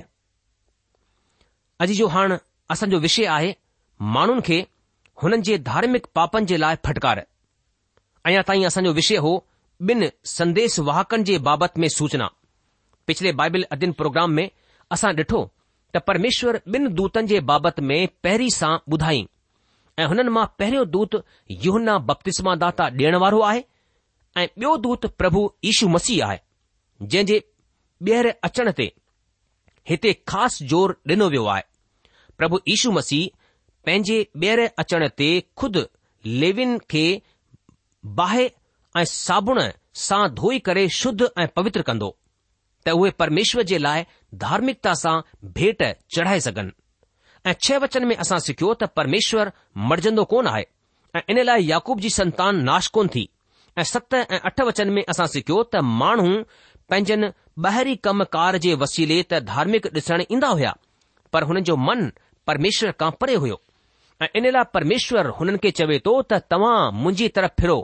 अॼु 1.85 1.97
जो 2.01 2.07
हाणे 2.17 2.37
असांजो 2.77 2.99
विषय 3.09 3.25
आहे 3.37 3.49
माण्हुनि 4.17 4.45
खे 4.49 4.59
हुननि 5.23 5.45
जे 5.49 5.57
धार्मिक 5.73 6.05
पापनि 6.19 6.45
जे 6.53 6.61
लाइ 6.65 6.81
फटकार 6.89 7.25
अञा 8.29 8.45
ताईं 8.51 8.67
असांजो 8.71 8.93
विषय 9.01 9.25
हो 9.27 9.35
ॿिन 9.93 10.09
संदेश 10.37 10.79
वाहकनि 10.91 11.23
जे 11.31 11.37
बाबति 11.49 11.79
में 11.81 11.87
सूचना 11.99 12.27
पिछले 13.07 13.31
बाइबिल 13.39 13.63
अध्ययन 13.71 13.91
प्रोग्राम 13.93 14.31
में 14.39 14.49
असा 14.91 15.11
डिठो 15.19 15.43
त 15.93 15.97
परमेश्वर 16.07 16.61
बिन 16.69 16.87
दूतन 16.93 17.27
जे 17.27 17.39
बाबत 17.51 17.79
में 17.89 17.97
पहरी 18.23 18.49
सां 18.51 18.75
ॿुधाई 18.93 19.27
ऐं 19.99 20.05
हुननि 20.11 20.29
मां 20.37 20.45
पहिरियों 20.59 20.85
दूत 20.95 21.15
यहना 21.65 21.97
बपतिस्मा 22.07 22.55
दाता 22.63 22.85
ॾियण 22.99 23.15
वारो 23.23 23.41
आहे 23.51 23.63
ऐं 24.41 24.47
बि॒यो 24.59 24.75
दूत 24.87 25.05
प्रभु 25.21 25.43
ईशू 25.71 25.87
मसीह 25.97 26.25
आहे 26.25 26.39
जंहिं 27.01 27.25
जे 27.29 27.37
ॿेरे 28.11 28.33
अचण 28.49 28.71
ते 28.79 28.87
हिते 29.89 30.13
ख़ासि 30.29 30.65
ज़ोर 30.73 30.95
डि॒नो 31.07 31.27
वियो 31.35 31.45
आहे 31.53 31.63
प्रभु 32.37 32.59
यीशू 32.69 32.91
मसीह 32.91 33.27
पंहिंजे 33.85 34.17
ॿेअरे 34.43 34.67
अचण 34.83 35.07
ते 35.21 35.29
खुद 35.63 35.77
लेविन 36.43 36.77
खे 36.93 37.05
बाहि 38.21 38.49
ऐं 38.99 39.05
साबुण 39.15 39.61
सां 40.07 40.21
धोई 40.41 40.59
करे 40.69 40.87
शुद्ध 41.01 41.29
ऐं 41.41 41.47
पवित्र 41.59 41.81
कंदो 41.91 42.15
त 42.85 42.89
उहे 42.93 43.11
परमेश्वर 43.19 43.63
जे 43.69 43.77
लाइ 43.77 44.03
धार्मिकता 44.41 44.93
सां 44.95 45.19
भेट 45.53 45.81
चढ़ाए 46.15 46.39
सघन 46.47 46.71
ऐं 47.47 47.53
छह 47.65 47.77
वचन 47.83 48.05
में 48.09 48.15
असां 48.23 48.37
सिखियो 48.47 48.73
त 48.73 48.83
परमेश्वर 48.99 49.51
मरजंदो 49.91 50.23
कोन 50.33 50.47
आहे 50.51 50.63
ऐं 51.15 51.21
इन 51.33 51.41
लाइ 51.45 51.65
याकूब 51.69 51.99
जी 52.05 52.09
संतान 52.17 52.61
नाश 52.69 52.87
कोन 52.97 53.07
थी 53.15 53.27
ऐं 53.79 53.83
सत 53.93 54.13
ऐं 54.19 54.39
अठ 54.49 54.61
वचन 54.69 54.89
में 54.97 55.03
असां 55.13 55.25
सिखियो 55.37 55.61
त 55.75 55.81
माण्हू 56.01 56.29
पंहिंजनि 56.93 57.29
बाहिरी 57.65 57.95
कमकार 58.07 58.57
जे 58.67 58.73
वसीले 58.85 59.21
त 59.33 59.39
धार्मिक 59.49 59.87
ॾिसण 59.97 60.23
ईंदा 60.31 60.47
हुया 60.59 60.75
पर 61.33 61.43
हुननि 61.49 61.61
जो 61.71 61.75
मन 61.87 62.07
परमेश्वर 62.47 62.91
खां 63.01 63.09
परे 63.21 63.35
हुयो 63.45 63.59
ऐं 64.25 64.29
इन 64.39 64.51
लाइ 64.59 64.71
परमेश्वर 64.77 65.31
हुननि 65.39 65.57
खे 65.65 65.71
चवे 65.81 65.99
थो 66.09 66.15
त 66.33 66.41
तव्हां 66.53 66.77
मुंहिंजी 67.01 67.27
तरफ़ 67.39 67.57
फिरो 67.61 67.79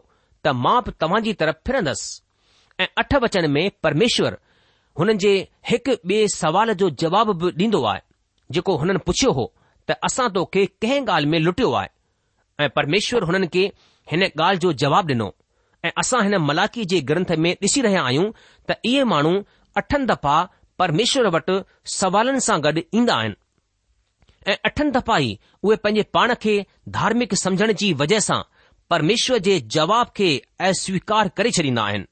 त 0.45 0.55
मां 0.65 0.77
बि 0.89 0.95
तव्हां 1.05 1.23
जी 1.29 1.33
तरफ़ 1.43 1.59
फिरंदसि 1.67 2.83
ऐं 2.85 2.89
अठ 3.03 3.13
वचन 3.27 3.49
में 3.57 3.63
परमेश्वर 3.87 4.39
हुननि 4.99 5.13
जे 5.23 5.31
हिकु 5.69 5.91
ॿिए 6.11 6.27
सवाल 6.35 6.73
जो 6.81 6.89
जवाब 7.03 7.31
बि 7.43 7.51
ॾींदो 7.65 7.83
आहे 7.91 8.01
जेको 8.55 8.75
हुननि 8.77 8.99
पुछियो 9.05 9.31
हो 9.37 9.45
त 9.89 9.95
असां 10.07 10.27
तोखे 10.37 10.65
कंहिं 10.81 10.99
ॻाल्हि 11.07 11.29
में 11.31 11.39
लुटियो 11.39 11.71
आहे 11.81 11.89
ऐं 12.65 12.69
परमेश्वर 12.75 13.23
हुननि 13.29 13.47
खे 13.53 13.63
हिन 14.11 14.23
ॻाल्हि 14.25 14.57
जो 14.65 14.73
जवाब 14.83 15.09
ॾिनो 15.11 15.29
ऐं 15.85 15.91
असां 16.03 16.23
हिन 16.23 16.35
मलाकी 16.49 16.85
जे 16.93 16.99
ग्रंथ 17.11 17.31
में 17.45 17.51
ॾिसी 17.63 17.81
रहिया 17.87 18.03
आहियूं 18.09 18.31
त 18.69 18.77
इहे 18.91 19.03
माण्हू 19.13 19.33
अठनि 19.81 20.05
दफ़ा 20.11 20.37
परमेश्वर 20.79 21.27
वटि 21.35 21.59
सवालनि 21.97 22.39
सां 22.47 22.59
गॾु 22.63 22.81
ईंदा 23.01 23.15
आहिनि 23.19 23.35
ऐं 24.51 24.55
अठनि 24.67 24.91
दफ़ा 24.97 25.17
ई 25.27 25.37
उहे 25.63 25.75
पंहिंजे 25.83 26.03
पाण 26.15 26.33
खे 26.43 26.53
धार्मिक 26.99 27.35
समझण 27.47 27.73
जी 27.81 27.93
वजह 28.03 28.19
सां 28.31 28.41
परमेश्वर 28.91 29.37
जे 29.47 29.59
जवाब 29.77 30.11
खे 30.17 30.29
अस्वीकार 30.69 31.29
करे 31.37 31.51
छॾींदा 31.57 31.83
आहिनि 31.89 32.07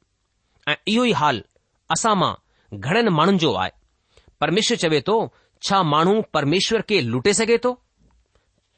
ऐं 0.71 0.75
इहो 0.93 1.03
ई 1.11 1.11
हाल 1.23 1.43
असां 1.95 2.15
मां 2.23 2.33
ઘડન 2.77 3.09
مانن 3.13 3.37
જો 3.41 3.51
આય 3.57 3.73
પરમેશ્વર 4.39 4.77
ચવે 4.81 4.99
તો 5.09 5.15
છા 5.65 5.83
માનું 5.91 6.19
પરમેશ્વર 6.33 6.81
કે 6.89 6.97
લૂટે 7.11 7.31
સકે 7.39 7.57
તો 7.65 7.71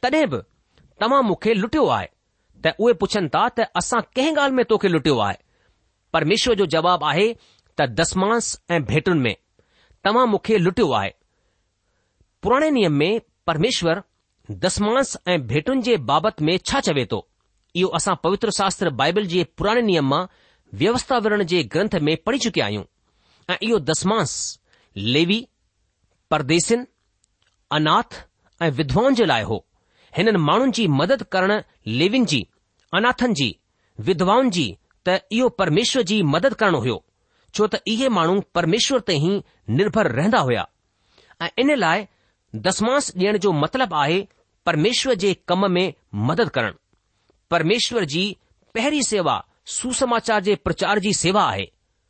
તનેબ 0.01 0.31
તમામ 1.00 1.31
ઉખે 1.36 1.51
લુટ્યો 1.62 1.88
આય 1.98 2.10
ત 2.63 2.74
ઓય 2.83 2.95
પૂછન 3.01 3.25
તાત 3.36 3.57
અસા 3.79 4.07
કેહ 4.15 4.27
ગાલ 4.38 4.51
મે 4.57 4.63
તો 4.69 4.75
કે 4.81 4.88
લુટ્યો 4.93 5.17
આય 5.27 5.39
પરમેશ્વર 6.13 6.53
જો 6.62 6.65
જવાબ 6.74 7.03
આહે 7.10 7.27
તા 7.77 7.91
દશમાનસ 7.98 8.45
એ 8.75 8.77
ભેટન 8.91 9.17
મે 9.25 9.33
તમામ 10.03 10.31
ઉખે 10.38 10.55
લુટ્યો 10.65 10.91
આય 11.00 11.13
પુરાણે 12.41 12.69
નિયમ 12.77 12.95
મે 13.01 13.10
પરમેશ્વર 13.48 13.98
દશમાનસ 14.63 15.10
એ 15.31 15.36
ભેટન 15.51 15.77
જે 15.88 15.93
બાબત 16.10 16.38
મે 16.45 16.53
છા 16.67 16.83
ચવે 16.88 17.03
તો 17.12 17.19
યો 17.81 17.89
અસા 18.00 18.21
પવિત્ર 18.24 18.50
શાસ્ત્ર 18.60 18.88
બાઇબલ 19.00 19.25
જે 19.33 19.41
પુરાણે 19.57 19.83
નિયમ 19.89 20.07
માં 20.13 20.27
વ્યવસ્થા 20.79 21.19
વર્ણ 21.24 21.48
જે 21.51 21.60
ગ્રંથ 21.71 21.98
મે 22.07 22.12
પડી 22.25 22.43
ચુકી 22.45 22.65
આયું 22.67 22.88
ऐं 23.50 23.55
इहो 23.63 23.79
दसमांस 23.79 24.31
लेवी 24.98 25.45
परदेसनि 26.31 26.83
अनाथ 27.75 28.24
ऐं 28.62 28.69
विधवाउनि 28.77 29.15
जे 29.15 29.25
लाइ 29.25 29.43
हो 29.50 29.65
हिननि 30.17 30.38
माण्हुनि 30.50 30.71
जी 30.77 30.88
मदद 31.01 31.24
करण 31.33 31.62
लेवियुनि 32.00 32.25
जी 32.31 32.45
अनाथनि 33.00 33.33
जी 33.41 33.50
विधवाउनि 34.10 34.50
जी 34.57 34.65
त 35.07 35.19
इहो 35.33 35.48
परमेश्वर 35.62 36.01
जी 36.12 36.21
मदद 36.36 36.53
करणु 36.63 36.79
हो 36.88 36.95
छो 37.55 37.67
त 37.75 37.79
इहे 37.93 38.10
माण्हू 38.17 38.39
परमेश्वर 38.55 39.00
ते 39.10 39.15
ई 39.27 39.41
निर्भर 39.79 40.12
रहंदा 40.19 40.39
हुया 40.48 40.67
ऐं 41.45 41.50
इन 41.63 41.75
लाइ 41.77 42.05
दसमांस 42.67 43.12
ॾियण 43.15 43.38
जो 43.45 43.51
मतिलबु 43.63 43.95
आहे 44.03 44.19
परमेश्वर 44.65 45.13
जे 45.24 45.33
कम 45.48 45.69
में 45.71 45.93
मदद 46.29 46.50
करणु 46.57 46.74
परमेश्वर 47.51 48.03
जी 48.15 48.24
पहिरीं 48.74 49.01
सेवा 49.13 49.36
सुसमाचार 49.77 50.41
जे 50.43 50.55
प्रचार 50.65 51.00
जी 51.05 51.13
सेवा 51.24 51.43
आहे 51.51 51.65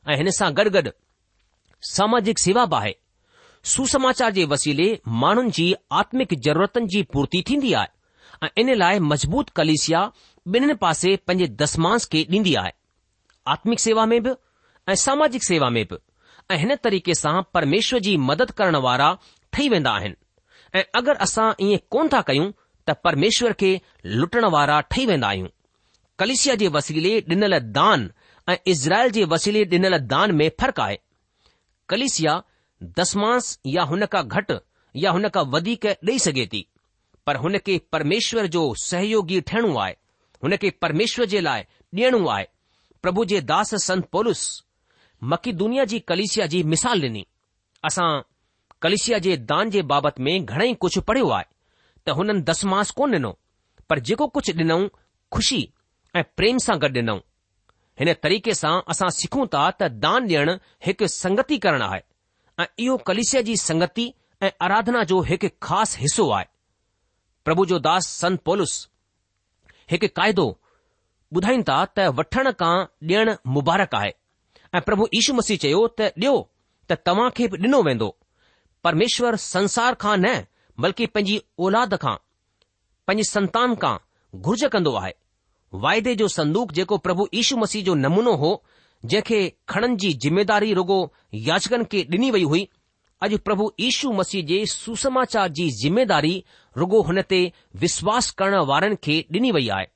ऐं 0.09 0.17
हिन 0.21 0.29
सां 0.39 0.51
गॾु 0.57 0.69
गॾु 0.77 0.91
सामाजिक 1.89 2.39
सेवा 2.39 2.65
बि 2.71 2.75
आहे 2.75 2.93
सुसमाचार 3.71 4.31
जे 4.33 4.43
वसीले 4.51 4.85
माण्हुनि 5.21 5.49
जी 5.57 5.65
आत्मिक 6.01 6.33
ज़रूरतनि 6.47 6.87
जी 6.95 7.01
पूर्ती 7.13 7.41
थींदी 7.49 7.73
आहे 7.79 8.45
ऐं 8.45 8.49
इन 8.63 8.73
लाइ 8.81 8.99
मज़बूत 9.11 9.49
कलेशिया 9.59 10.03
ॿिन्हिनि 10.55 10.73
पासे 10.83 11.15
पंहिंजे 11.27 11.47
दसमांस 11.63 12.05
खे 12.11 12.21
ॾीन्दी 12.29 12.53
आहे 12.61 12.71
आत्मिक 13.55 13.79
सेवा 13.79 14.05
में 14.13 14.21
बि 14.27 14.33
ऐं 14.89 14.95
सामाजिक 15.03 15.43
सेवा 15.47 15.69
में 15.75 15.83
बि 15.91 15.97
ऐं 16.53 16.57
हिन 16.59 16.75
तरीक़े 16.83 17.13
सां 17.15 17.41
परमेश्वर 17.53 17.99
जी 18.07 18.15
मदद 18.29 18.51
करण 18.61 18.75
वारा 18.85 19.09
ठही 19.53 19.67
वेंदा 19.73 19.91
आहिनि 19.99 20.15
ऐं 20.79 20.83
अगरि 21.01 21.15
असां 21.27 21.51
इएं 21.65 21.77
कोन 21.95 22.09
था 22.13 22.21
कयूं 22.31 22.49
त 22.89 22.95
परमेश्वर 23.03 23.53
खे 23.61 23.71
लुटण 24.21 24.45
वारा 24.57 24.79
ठही 24.93 25.05
वेंदा 25.13 25.27
आहियूं 25.27 25.47
कलेशिया 26.23 26.55
जे 26.63 26.67
वसीले 26.79 27.13
डि॒नलु 27.29 27.59
दान 27.79 28.09
ऐं 28.49 28.57
इज़राइल 28.75 29.11
जे 29.19 29.25
वसीले 29.35 29.63
डि॒नलु 29.75 29.97
दान 30.15 30.35
में 30.41 30.49
फ़र्क़ु 30.61 30.83
आहे 30.87 30.97
कलिसिया 31.91 32.33
दसमांस 32.99 33.47
या 33.75 33.83
हुन 33.89 34.03
खां 34.11 34.23
घटि 34.37 34.55
या 35.03 35.11
हुन 35.15 35.27
खां 35.35 35.43
वधीक 35.55 35.85
ॾेई 36.09 36.17
सघे 36.25 36.45
थी 36.51 36.61
पर 37.25 37.35
हुन 37.45 37.57
खे 37.65 37.77
परमेश्वर 37.95 38.45
जो 38.55 38.61
सहयोगी 38.83 39.39
ठहिणो 39.49 39.73
आहे 39.85 39.93
हुन 40.43 40.55
खे 40.61 40.69
परमेश्वर 40.85 41.25
जे 41.33 41.41
लाइ 41.47 41.63
ॾियणो 41.97 42.25
आहे 42.35 42.45
प्रभु 43.01 43.23
जे 43.31 43.39
दास 43.51 43.73
संत 43.87 44.05
पौलस 44.13 44.41
मकी 45.31 45.51
दुनिया 45.63 45.83
जी 45.93 45.99
कलिसिया 46.11 46.45
जी 46.53 46.63
मिसाल 46.75 47.01
ॾिनी 47.07 47.23
असां 47.89 48.09
कलिसिया 48.83 49.17
जे 49.25 49.35
दान 49.51 49.69
जे 49.75 49.81
बाबति 49.93 50.23
में 50.27 50.45
घणेई 50.45 50.73
कुझु 50.85 51.01
पढ़ियो 51.09 51.29
आहे 51.37 51.49
त 52.05 52.15
हुननि 52.21 52.41
दसमांस 52.51 52.91
कोन 53.01 53.13
ॾिनो 53.19 53.31
पर 53.89 53.99
जेको 54.07 54.27
कुझु 54.37 54.53
ॾिनऊं 54.63 54.87
खुशी 55.35 55.61
ऐं 56.19 56.23
प्रेम 56.39 56.57
सां 56.67 56.77
गॾु 56.83 56.89
ॾिनऊं 57.01 57.19
हिन 58.01 58.11
तरीक़े 58.25 58.53
सां 58.57 58.73
असां 58.91 59.07
सिखूं 59.15 59.43
था 59.55 59.63
त 59.79 59.87
दान 60.03 60.21
ॾियणु 60.29 60.53
हिकु 60.85 61.07
संगती 61.23 61.57
करणु 61.65 61.85
आहे 61.87 61.99
ऐं 62.61 62.65
इहो 62.85 62.95
कलिस 63.09 63.33
जी 63.49 63.55
संगति 63.63 64.05
ऐं 64.41 64.49
आराधना 64.67 65.03
जो 65.11 65.19
हिकु 65.29 65.49
ख़ासि 65.67 65.99
हिसो 66.05 66.25
आहे 66.37 66.45
प्रभु 67.49 67.65
जो 67.71 67.79
दास 67.89 68.07
संत 68.21 68.41
पोलिस 68.49 68.73
हिकु 69.91 70.07
क़ाइदो 70.19 70.47
ॿुधाइनि 71.37 71.63
था 71.69 71.77
त 71.99 72.07
वठण 72.21 72.51
खां 72.63 72.73
ॾियणु 73.11 73.35
मुबारक 73.57 73.93
आहे 74.01 74.11
ऐं 74.77 74.81
प्रभु 74.87 75.07
यीशू 75.17 75.33
मसीह 75.41 75.57
चयो 75.65 75.83
त 75.91 76.01
ॾियो 76.25 76.33
त 76.89 76.99
तव्हां 77.09 77.29
खे 77.37 77.47
बि 77.53 77.57
ॾिनो 77.67 77.81
वेंदो 77.89 78.09
परमेश्वर 78.87 79.41
संसार 79.45 80.01
खां 80.05 80.15
न 80.25 80.35
बल्कि 80.85 81.11
पंहिंजी 81.15 81.39
औलाद 81.67 81.93
खां 82.05 82.15
पंहिंजी 83.07 83.31
संतान 83.35 83.79
खां 83.85 83.95
घुर्ज 84.47 84.65
कंदो 84.77 84.99
आहे 85.03 85.15
वाइदे 85.83 86.13
जो 86.19 86.27
संदूक 86.27 86.71
जेको 86.77 86.97
प्रभु 87.03 87.27
यीशू 87.33 87.57
मसीह 87.57 87.83
जो 87.83 87.93
नमूनो 87.95 88.31
हो 88.39 88.49
जंहिंखे 89.05 89.37
खणनि 89.69 89.95
जी 90.01 90.11
ज़िमेदारी 90.23 90.73
रुगो 90.79 90.97
याचकनि 91.47 91.85
खे 91.91 92.01
ॾिनी 92.15 92.31
वई 92.35 92.43
हुई 92.51 92.63
अॼु 93.27 93.37
प्रभु 93.45 93.71
यीशु 93.79 94.11
मसीह 94.19 94.43
जे 94.49 94.57
सुसमाचार 94.73 95.47
जी 95.59 95.69
ज़िमेदारी 95.81 96.33
रुगो 96.81 97.01
हुन 97.09 97.21
ते 97.31 97.39
विश्वास 97.85 98.29
करण 98.41 98.55
वारनि 98.71 98.95
खे 99.03 99.15
ॾिनी 99.37 99.51
वई 99.57 99.69
आहे 99.77 99.87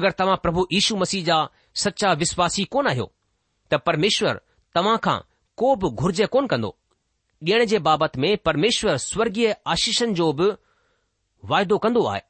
अगरि 0.00 0.12
तव्हां 0.18 0.36
प्रभु 0.42 0.66
यीशू 0.72 0.96
मसीह 1.02 1.24
जा 1.30 1.38
सचा 1.84 2.12
विश्वासी 2.24 2.64
कोन 2.76 2.86
आहियो 2.92 3.10
त 3.70 3.80
परमेश्वर 3.88 4.40
तव्हां 4.74 4.96
खां 5.08 5.18
को 5.62 5.74
बि 5.84 5.90
घुर्ज 6.04 6.22
कोन 6.36 6.46
कंदो 6.54 6.74
ॾियण 7.48 7.64
जे 7.74 7.78
बाबति 7.88 8.20
में 8.26 8.36
परमेश्वर 8.50 8.96
स्वर्गीय 9.10 9.54
आशीषनि 9.76 10.14
जो 10.22 10.32
बि 10.42 10.50
वाइदो 11.54 11.76
कंदो 11.86 12.04
आहे 12.14 12.22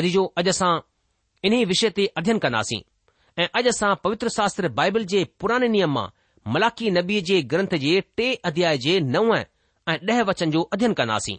अॼु 0.00 0.10
जो 0.18 0.24
अॼु 0.42 0.48
असां 0.56 0.76
ايني 1.44 1.58
وشتي 1.70 2.04
અધ્યયન 2.16 2.40
કા 2.42 2.50
નાસી 2.54 2.82
ا 3.26 3.64
اج 3.64 3.68
سا 3.76 3.80
પવિત્ર 4.04 4.28
શાસ્ત્ર 4.36 4.66
બાઇબલ 4.78 5.04
جي 5.10 5.22
پراني 5.40 5.66
નિયમ 5.74 5.94
ما 5.96 6.10
મલાકી 6.52 6.90
નબી 6.96 7.22
جي 7.28 7.38
ગ્રંથ 7.50 7.74
جي 7.84 7.94
ટે 8.16 8.26
અધ્યાય 8.48 8.78
جي 8.84 8.94
9 9.00 9.44
ا 9.64 9.86
10 9.86 10.24
વચન 10.28 10.50
જો 10.54 10.60
અધ્યયન 10.74 10.94
કા 10.98 11.08
નાસી 11.10 11.38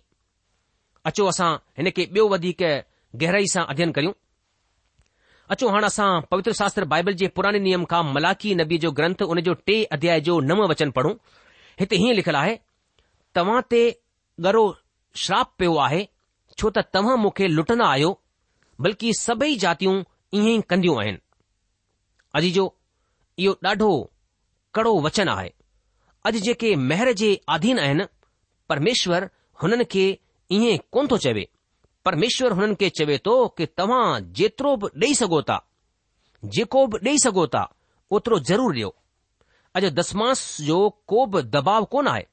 અચો 1.08 1.24
اسا 1.38 1.42
هن 1.80 1.88
કે 1.96 2.02
બેવ 2.14 2.26
વધી 2.34 2.56
કે 2.60 2.70
ગહેરાઈ 3.20 3.52
સા 3.54 3.66
અધ્યયન 3.72 3.94
કરીઉ 3.96 4.14
અચો 5.54 5.66
હાણ 5.74 5.90
اسا 5.98 6.00
પવિત્ર 6.30 6.54
શાસ્ત્ર 6.60 6.84
બાઇબલ 6.92 7.16
جي 7.20 7.28
پراني 7.36 7.60
નિયમ 7.66 7.84
કા 7.92 8.04
મલાકી 8.14 8.56
નબી 8.62 8.80
જો 8.84 8.90
ગ્રંથ 8.98 9.22
ઉને 9.32 9.42
જો 9.48 9.54
ટે 9.68 9.76
અધ્યાય 9.96 10.26
જો 10.28 10.34
9 10.42 10.68
વચન 10.72 10.92
પઢું 10.96 11.16
હતે 11.82 11.96
હી 12.02 12.14
લખલા 12.18 12.46
હે 12.50 12.54
તમાતે 13.34 13.82
ગરો 14.46 14.64
શ્રાપ 15.22 15.48
પે 15.58 15.66
હુઆ 15.74 15.90
હે 15.94 16.02
છો 16.58 16.68
તા 16.76 16.86
તમ 16.94 17.06
મુખે 17.24 17.46
લુટના 17.56 17.92
આયો 17.92 18.14
बल्कि 18.86 19.12
सभई 19.20 19.56
जातियूं 19.62 19.94
ईअं 20.38 20.48
ई 20.58 20.62
कंदियूं 20.72 20.98
आहिनि 21.02 21.20
अॼु 22.40 22.50
जो 22.58 22.66
इहो 23.44 23.54
ॾाढो 23.68 23.88
कड़ो 24.78 24.92
वचन 25.06 25.30
आहे 25.34 25.50
अॼु 26.30 26.40
जेके 26.48 26.76
महर 26.90 27.12
जे 27.22 27.30
आधीन 27.56 27.80
आहिनि 27.86 28.06
परमेश्वर 28.70 29.28
हुननि 29.64 29.86
खे 29.94 30.06
ईअं 30.58 30.78
कोन 30.96 31.08
थो 31.14 31.18
चवे 31.26 31.48
परमेश्वर 32.10 32.52
हुननि 32.60 32.76
खे 32.82 32.90
चवे 33.00 33.18
थो 33.30 33.36
कि 33.58 33.66
तव्हां 33.82 34.04
जेतिरो 34.42 34.76
बि 34.84 34.88
ॾेई 35.06 35.14
सघो 35.24 35.42
था 35.50 35.58
जेको 36.58 36.86
बि 36.94 37.00
ॾेई 37.10 37.18
सघो 37.26 37.48
था 37.56 37.64
ओतिरो 38.18 38.40
ज़रूरु 38.50 38.74
ॾियो 38.76 38.94
अॼु 39.82 39.90
दसमास 40.02 40.46
जो 40.70 40.78
को 41.14 41.26
बि 41.34 41.42
दबाव 41.58 41.86
कोन 41.98 42.08
आहे 42.14 42.26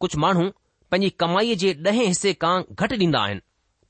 कुझु 0.00 0.18
माण्हू 0.26 0.48
पंहिंजी 0.90 1.10
कमाईअ 1.24 1.56
जे 1.64 1.74
ॾहें 1.90 2.04
हिसे 2.06 2.32
खां 2.44 2.56
घटि 2.72 2.96
आहिनि 3.24 3.40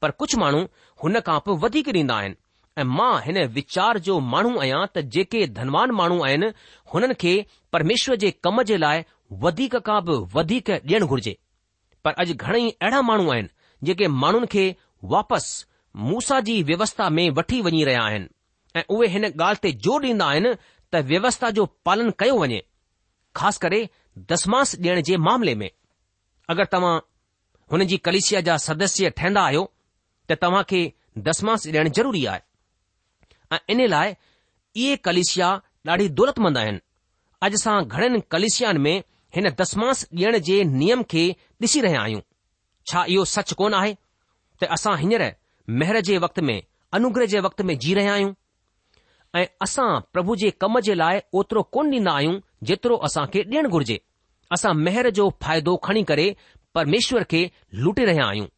पर 0.03 0.11
कुझु 0.21 0.39
माण्हू 0.41 0.61
हुन 1.03 1.21
खां 1.27 1.39
बि 1.47 1.57
वधीक 1.65 1.89
ॾींदा 1.97 2.15
आहिनि 2.21 2.35
ऐं 2.79 2.85
मां 2.99 3.13
हिन 3.25 3.39
वीचार 3.57 3.99
जो 4.07 4.19
माण्हू 4.35 4.59
आहियां 4.61 4.85
त 4.95 5.03
जेके 5.17 5.47
धनवान 5.59 5.91
माण्हू 6.01 6.21
आहिनि 6.29 6.49
हुननि 6.95 7.15
खे 7.23 7.33
परमेश्वर 7.73 8.17
जे 8.23 8.31
कम 8.47 8.63
जे 8.71 8.77
लाइ 8.85 9.03
वधीक 9.45 9.77
खां 9.89 10.01
बि 10.09 10.17
वधीक 10.37 10.71
ॾियणु 10.77 11.07
घुर्जे 11.07 11.37
पर 12.05 12.13
अॼु 12.25 12.35
घणेई 12.37 12.71
अहिड़ा 12.71 13.01
माण्हू 13.11 13.31
आहिनि 13.35 13.49
जेके 13.89 14.09
माण्हुनि 14.23 14.47
खे 14.55 14.65
वापसि 15.15 15.67
मूसा 16.11 16.41
जी 16.49 16.63
व्यवस्था 16.71 17.09
में 17.19 17.29
वठी 17.39 17.61
वञी 17.69 17.85
रहिया 17.89 18.03
आहिनि 18.11 18.29
ऐं 18.77 18.85
उहे 18.97 19.09
हिन 19.17 19.25
ॻाल्हि 19.31 19.63
ते 19.67 19.73
ज़ोर 19.87 20.05
ॾींदा 20.13 20.27
आहिनि 20.35 20.55
त 20.93 21.03
व्यवस्था 21.13 21.51
जो 21.61 21.67
पालन 21.89 22.11
कयो 22.23 22.39
वञे 22.43 22.63
ख़ासि 23.41 23.59
करे 23.67 23.81
दसमास 24.33 24.75
ॾियण 24.81 25.01
जे 25.11 25.17
मामले 25.29 25.55
में 25.65 25.71
अगरि 26.55 26.67
तव्हां 26.73 26.95
हुन 27.73 27.85
जी 27.93 27.97
कलिसिया 28.09 28.41
जा 28.51 28.57
सदस्य 28.69 29.11
ठहंदा 29.19 29.43
आहियो 29.51 29.71
त 30.31 30.35
तव्हां 30.43 30.63
खे 30.71 30.81
दसमास 31.27 31.67
ॾियणु 31.69 31.91
ज़रूरी 31.99 32.25
आहे 32.33 32.41
ऐं 33.53 33.59
इन 33.75 33.81
लाइ 33.93 34.13
इहे 34.83 34.97
कलिशिया 35.07 35.47
ॾाढी 35.91 36.07
दौलतमंद 36.19 36.59
आहिनि 36.59 36.79
अॼु 37.47 37.53
असां 37.61 37.77
घणनि 37.83 38.21
कलिशियानि 38.33 38.79
में 38.87 38.97
हिन 39.37 39.49
दसमास 39.61 40.05
ॾियण 40.19 40.37
जे 40.49 40.63
नियम 40.81 41.03
खे 41.13 41.23
ॾिसी 41.63 41.81
रहिया 41.87 42.01
आहियूं 42.03 42.21
छा 42.91 43.05
इहो 43.15 43.25
सच 43.37 43.53
कोन 43.63 43.75
आहे 43.81 43.95
त 44.61 44.71
असां 44.77 44.95
हींअर 45.01 45.25
मेहर 45.81 46.01
जे 46.11 46.19
वक़्त 46.27 46.41
में 46.49 46.59
अनुग्रह 46.99 47.27
जे 47.33 47.41
वक़्त 47.47 47.63
में 47.71 47.75
जी 47.83 47.95
रहिया 47.99 48.13
आहियूं 48.15 48.33
ऐं 49.41 49.47
असां 49.67 49.89
प्रभु 50.13 50.37
जे 50.43 50.51
कम 50.63 50.79
जे 50.91 50.95
लाइ 51.03 51.19
ओतिरो 51.41 51.63
कोन 51.75 51.93
ॾींदा 51.97 52.15
आहियूं 52.21 52.39
जेतिरो 52.71 52.97
असां 53.11 53.27
खे 53.35 53.43
ॾियणु 53.51 53.69
घुर्जे 53.79 53.99
असां 54.57 54.75
मेहर 54.87 55.11
जो 55.21 55.29
फ़ाइदो 55.43 55.77
खणी 55.89 56.03
करे 56.13 56.27
परमेश्वर 56.75 57.23
खे 57.35 57.45
लुटे 57.85 58.05
रहिया 58.13 58.27
आहियूं 58.33 58.49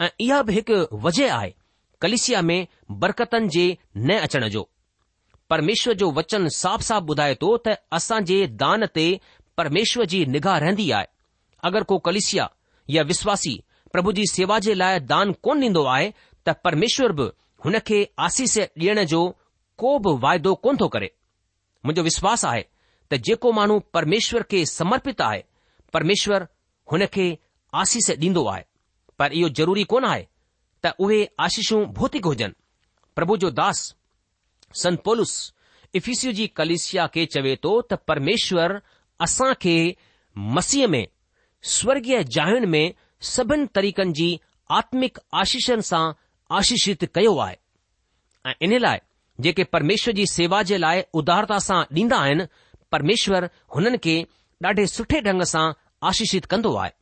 ऐं 0.00 0.08
इहा 0.24 0.42
बि 0.48 0.52
हिकु 0.52 0.76
वजह 1.06 1.34
आहे 1.34 1.52
कलिसिया 2.02 2.40
में 2.42 2.66
बरकतनि 3.02 3.48
जे 3.56 3.76
न 3.96 4.18
अचण 4.18 4.48
जो 4.54 4.68
परमेश्वर 5.50 5.94
जो 6.02 6.10
वचन 6.18 6.48
साफ़ 6.56 6.82
साफ़ 6.88 7.04
ॿुधाए 7.12 7.34
थो 7.42 7.56
त 7.66 7.76
असां 7.98 8.20
जे 8.30 8.38
दान 8.62 8.86
ते 8.98 9.04
परमेश्वर 9.56 10.06
जी 10.12 10.24
निगाह 10.36 10.58
रहंदी 10.64 10.90
आहे 10.98 11.06
अगरि 11.70 11.84
को 11.92 11.98
कलिसिया 12.08 12.48
या 12.94 13.02
विश्वासी 13.10 13.54
प्रभु 13.92 14.12
जी 14.18 14.24
सेवा 14.32 14.58
जे 14.68 14.74
लाइ 14.74 15.00
दान 15.12 15.32
कोन 15.48 15.62
ॾींदो 15.64 15.84
आहे 15.94 16.10
त 16.46 16.54
परमेश्वर 16.64 17.12
बि 17.20 17.28
हुन 17.64 17.78
खे 17.90 18.02
आसीस 18.28 18.58
ॾियण 18.58 19.02
जो 19.14 19.22
को 19.84 19.98
बि 20.06 20.16
वाइदो 20.24 20.54
कोन 20.66 20.76
थो 20.80 20.88
करे 20.96 21.10
मुंहिंजो 21.86 22.02
विश्वास 22.10 22.44
आहे 22.52 22.64
त 23.12 23.22
जेको 23.28 23.52
माण्हू 23.60 23.78
परमेश्वर 23.98 24.42
खे 24.50 24.64
समर्पित 24.74 25.20
आहे 25.30 25.44
परमेश्वर 25.98 26.46
हुन 26.92 27.06
खे 27.18 27.28
आसीस 27.84 28.10
ॾींदो 28.16 28.46
आहे 28.54 28.64
पर 29.22 29.32
इहो 29.38 29.48
ज़रूरी 29.56 29.82
कोन 29.90 30.04
आहे 30.04 30.22
त 30.84 30.90
उहे 31.04 31.18
आशीषूं 31.46 31.80
भौतिक 31.96 32.24
हुजनि 32.26 32.46
प्रभु 33.16 33.36
जो 33.42 33.50
दास 33.58 33.80
संत 34.82 35.02
पोलुस, 35.08 35.32
इफीस 35.98 36.24
जी 36.38 36.46
कलेसिया 36.60 37.06
खे 37.16 37.24
चवे 37.34 37.54
थो 37.64 37.74
त 37.90 37.94
परमेश्वर 38.10 38.72
असां 39.26 39.52
खे 39.64 39.74
मसीह 40.56 40.86
में 40.94 41.04
स्वर्गीय 41.74 42.22
जायुनि 42.36 42.66
में 42.66 42.94
सभिनि 43.32 43.66
तरीक़नि 43.78 44.12
जी 44.20 44.28
आत्मिक 44.78 45.18
आशीषनि 45.42 45.86
सां 45.90 46.02
आशीषित 46.58 47.04
कयो 47.18 47.36
आहे 47.44 47.56
ऐं 48.50 48.54
इन 48.68 48.74
लाइ 48.86 48.98
जेके 49.46 49.64
परमेश्वर 49.76 50.14
जी 50.20 50.24
सेवा 50.34 50.62
जे 50.72 50.78
लाइ 50.86 51.02
उदारता 51.20 51.58
सां 51.68 51.76
ॾीन्दा 51.98 52.16
आहिनि 52.26 52.46
परमेश्वर 52.96 53.48
हुननि 53.76 53.98
खे 54.08 54.16
ॾाढे 54.66 54.86
सुठे 54.96 55.20
ढंग 55.28 55.42
सां 55.54 55.64
आशीषित 56.10 56.44
कन्दो 56.54 56.74
आहे 56.82 56.92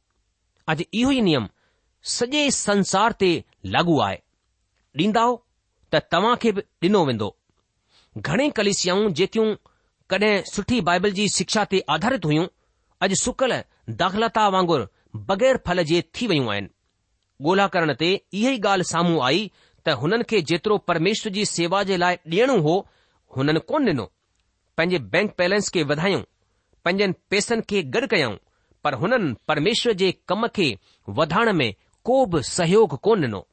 अॼु 0.75 0.85
इहो 1.03 1.13
ई 1.13 1.21
नियम 1.31 1.49
सॼे 2.09 2.51
संसार 2.51 3.13
ते 3.21 3.29
लागू 3.73 3.99
आहे 4.01 4.17
ॾींदा 5.01 5.25
त 5.93 5.97
तव्हां 6.13 6.35
खे 6.43 6.51
बि 6.53 6.63
ॾिनो 6.83 7.05
वेंदो 7.07 7.29
घणेई 8.19 8.51
कलिसियाऊं 8.57 9.09
जेकियूं 9.19 9.49
कॾहिं 10.11 10.33
सुठी 10.53 10.81
बाइबल 10.89 11.11
जी 11.19 11.27
शिक्षा 11.37 11.65
ते 11.73 11.81
आधारित 11.95 12.25
हुयूं 12.27 12.47
अॼु 13.05 13.17
सुकल 13.25 13.53
दाख़िलता 14.01 14.47
वांगुरु 14.55 14.85
बगै़र 15.29 15.59
फल 15.67 15.83
जे 15.91 16.03
थी 16.15 16.27
वयूं 16.33 16.49
आहिनि 16.53 16.69
ॻोल्हा 17.51 17.67
करण 17.75 17.93
ते 18.01 18.11
इहा 18.17 18.51
ई 18.55 18.59
ॻाल्हि 18.69 18.85
साम्हूं 18.93 19.23
आई 19.27 19.47
त 19.87 19.97
हुननि 20.01 20.25
खे 20.31 20.41
जेतिरो 20.53 20.77
परमेश्वर 20.91 21.33
जी 21.37 21.45
सेवा 21.55 21.83
जे 21.91 21.97
लाइ 22.03 22.17
ॾियणो 22.37 22.57
हो 22.67 22.75
हुननि 23.37 23.61
कोन 23.69 23.89
ॾिनो 23.89 24.11
पंहिंजे 24.77 24.99
बैंक 25.13 25.35
बैलेंस 25.39 25.69
खे 25.75 25.83
वधायूं 25.93 26.23
पंहिंजनि 26.85 27.15
पैसनि 27.31 27.63
खे 27.71 27.83
गॾु 27.95 28.07
कयऊं 28.15 28.35
पर 28.85 28.95
हुननि 29.05 29.35
परमेश्वर 29.49 29.93
जे 30.03 30.11
कम 30.29 30.47
खे 30.57 30.69
वधाइण 31.21 31.53
में 31.63 31.71
को 32.05 32.17
बि 32.33 32.43
सहयोग 32.49 32.99
कोन 33.05 33.23
ॾिनो 33.25 33.47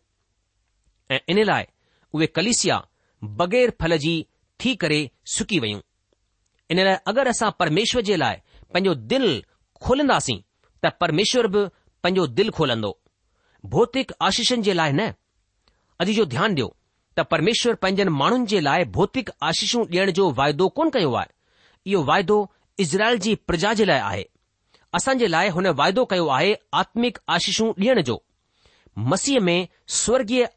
ऐं 1.12 1.20
इन 1.30 1.44
लाइ 1.46 1.66
उहे 2.14 2.28
कलिसिया 2.38 2.76
बग़ैर 3.40 3.74
फल 3.82 3.98
जी 4.04 4.16
थी 4.64 4.76
करे 4.84 5.00
सुकी 5.36 5.60
वयूं 5.60 5.80
इन 6.72 6.84
लाइ 6.86 6.96
अगरि 7.12 7.30
असां 7.30 7.50
परमेश्वर 7.60 8.02
जे 8.10 8.16
लाइ 8.18 8.36
पंहिंजो 8.74 8.94
दिल 9.14 9.28
खोलंदासीं 9.84 10.40
त 10.84 10.92
परमेश्वर 11.02 11.48
बि 11.56 11.66
पंहिंजो 12.04 12.28
दिलि 12.40 12.50
खोलंदो 12.60 12.98
भौतिक 13.76 14.12
आशीषनि 14.30 14.62
जे 14.70 14.74
लाइ 14.74 14.92
न 15.00 15.12
अॼु 16.02 16.14
जो 16.20 16.26
ध्यानु 16.36 16.52
ॾियो 16.56 16.68
त 17.18 17.26
परमेश्वर 17.34 17.76
पंहिंजनि 17.84 18.12
माण्हुनि 18.22 18.46
जे 18.54 18.60
लाइ 18.70 18.84
भौतिक 18.98 19.30
आशीषूं 19.50 19.84
ॾियण 19.92 20.12
जो 20.20 20.32
वाइदो 20.40 20.68
कोन 20.78 20.90
कयो 20.98 21.14
आहे 21.22 21.34
इहो 21.92 22.04
वाइदो 22.12 22.38
इज़राइल 22.84 23.18
जी 23.28 23.36
प्रजा 23.48 23.74
जे 23.82 23.86
लाइ 23.92 24.00
आहे 24.12 24.24
असांजे 24.98 25.28
लाइ 25.36 25.50
हुन 25.58 25.68
वाइदो 25.82 26.06
कयो 26.14 26.28
आहे 26.38 26.54
आत्मिक 26.84 27.18
आशीषूं 27.38 27.70
ॾियण 27.80 28.02
जो 28.12 28.22
मसीह 28.98 29.40
में 29.40 29.68
स्वर्गीय 29.96 30.48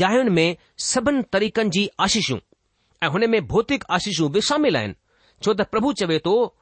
जायुनि 0.00 0.30
में 0.30 0.56
सभिनि 0.88 1.22
तरीक़नि 1.32 1.70
जी 1.70 1.88
आशीषूं 2.00 2.38
ऐं 3.02 3.08
हुन 3.10 3.28
में 3.30 3.40
भौतिक 3.46 3.84
आशीषूं 3.96 4.30
बि 4.32 4.40
शामिल 4.48 4.76
आहिनि 4.76 4.94
छो 5.42 5.54
त 5.60 5.68
प्रभु 5.70 5.92
चवे 6.00 6.18
थो 6.18 6.34
तो, 6.44 6.56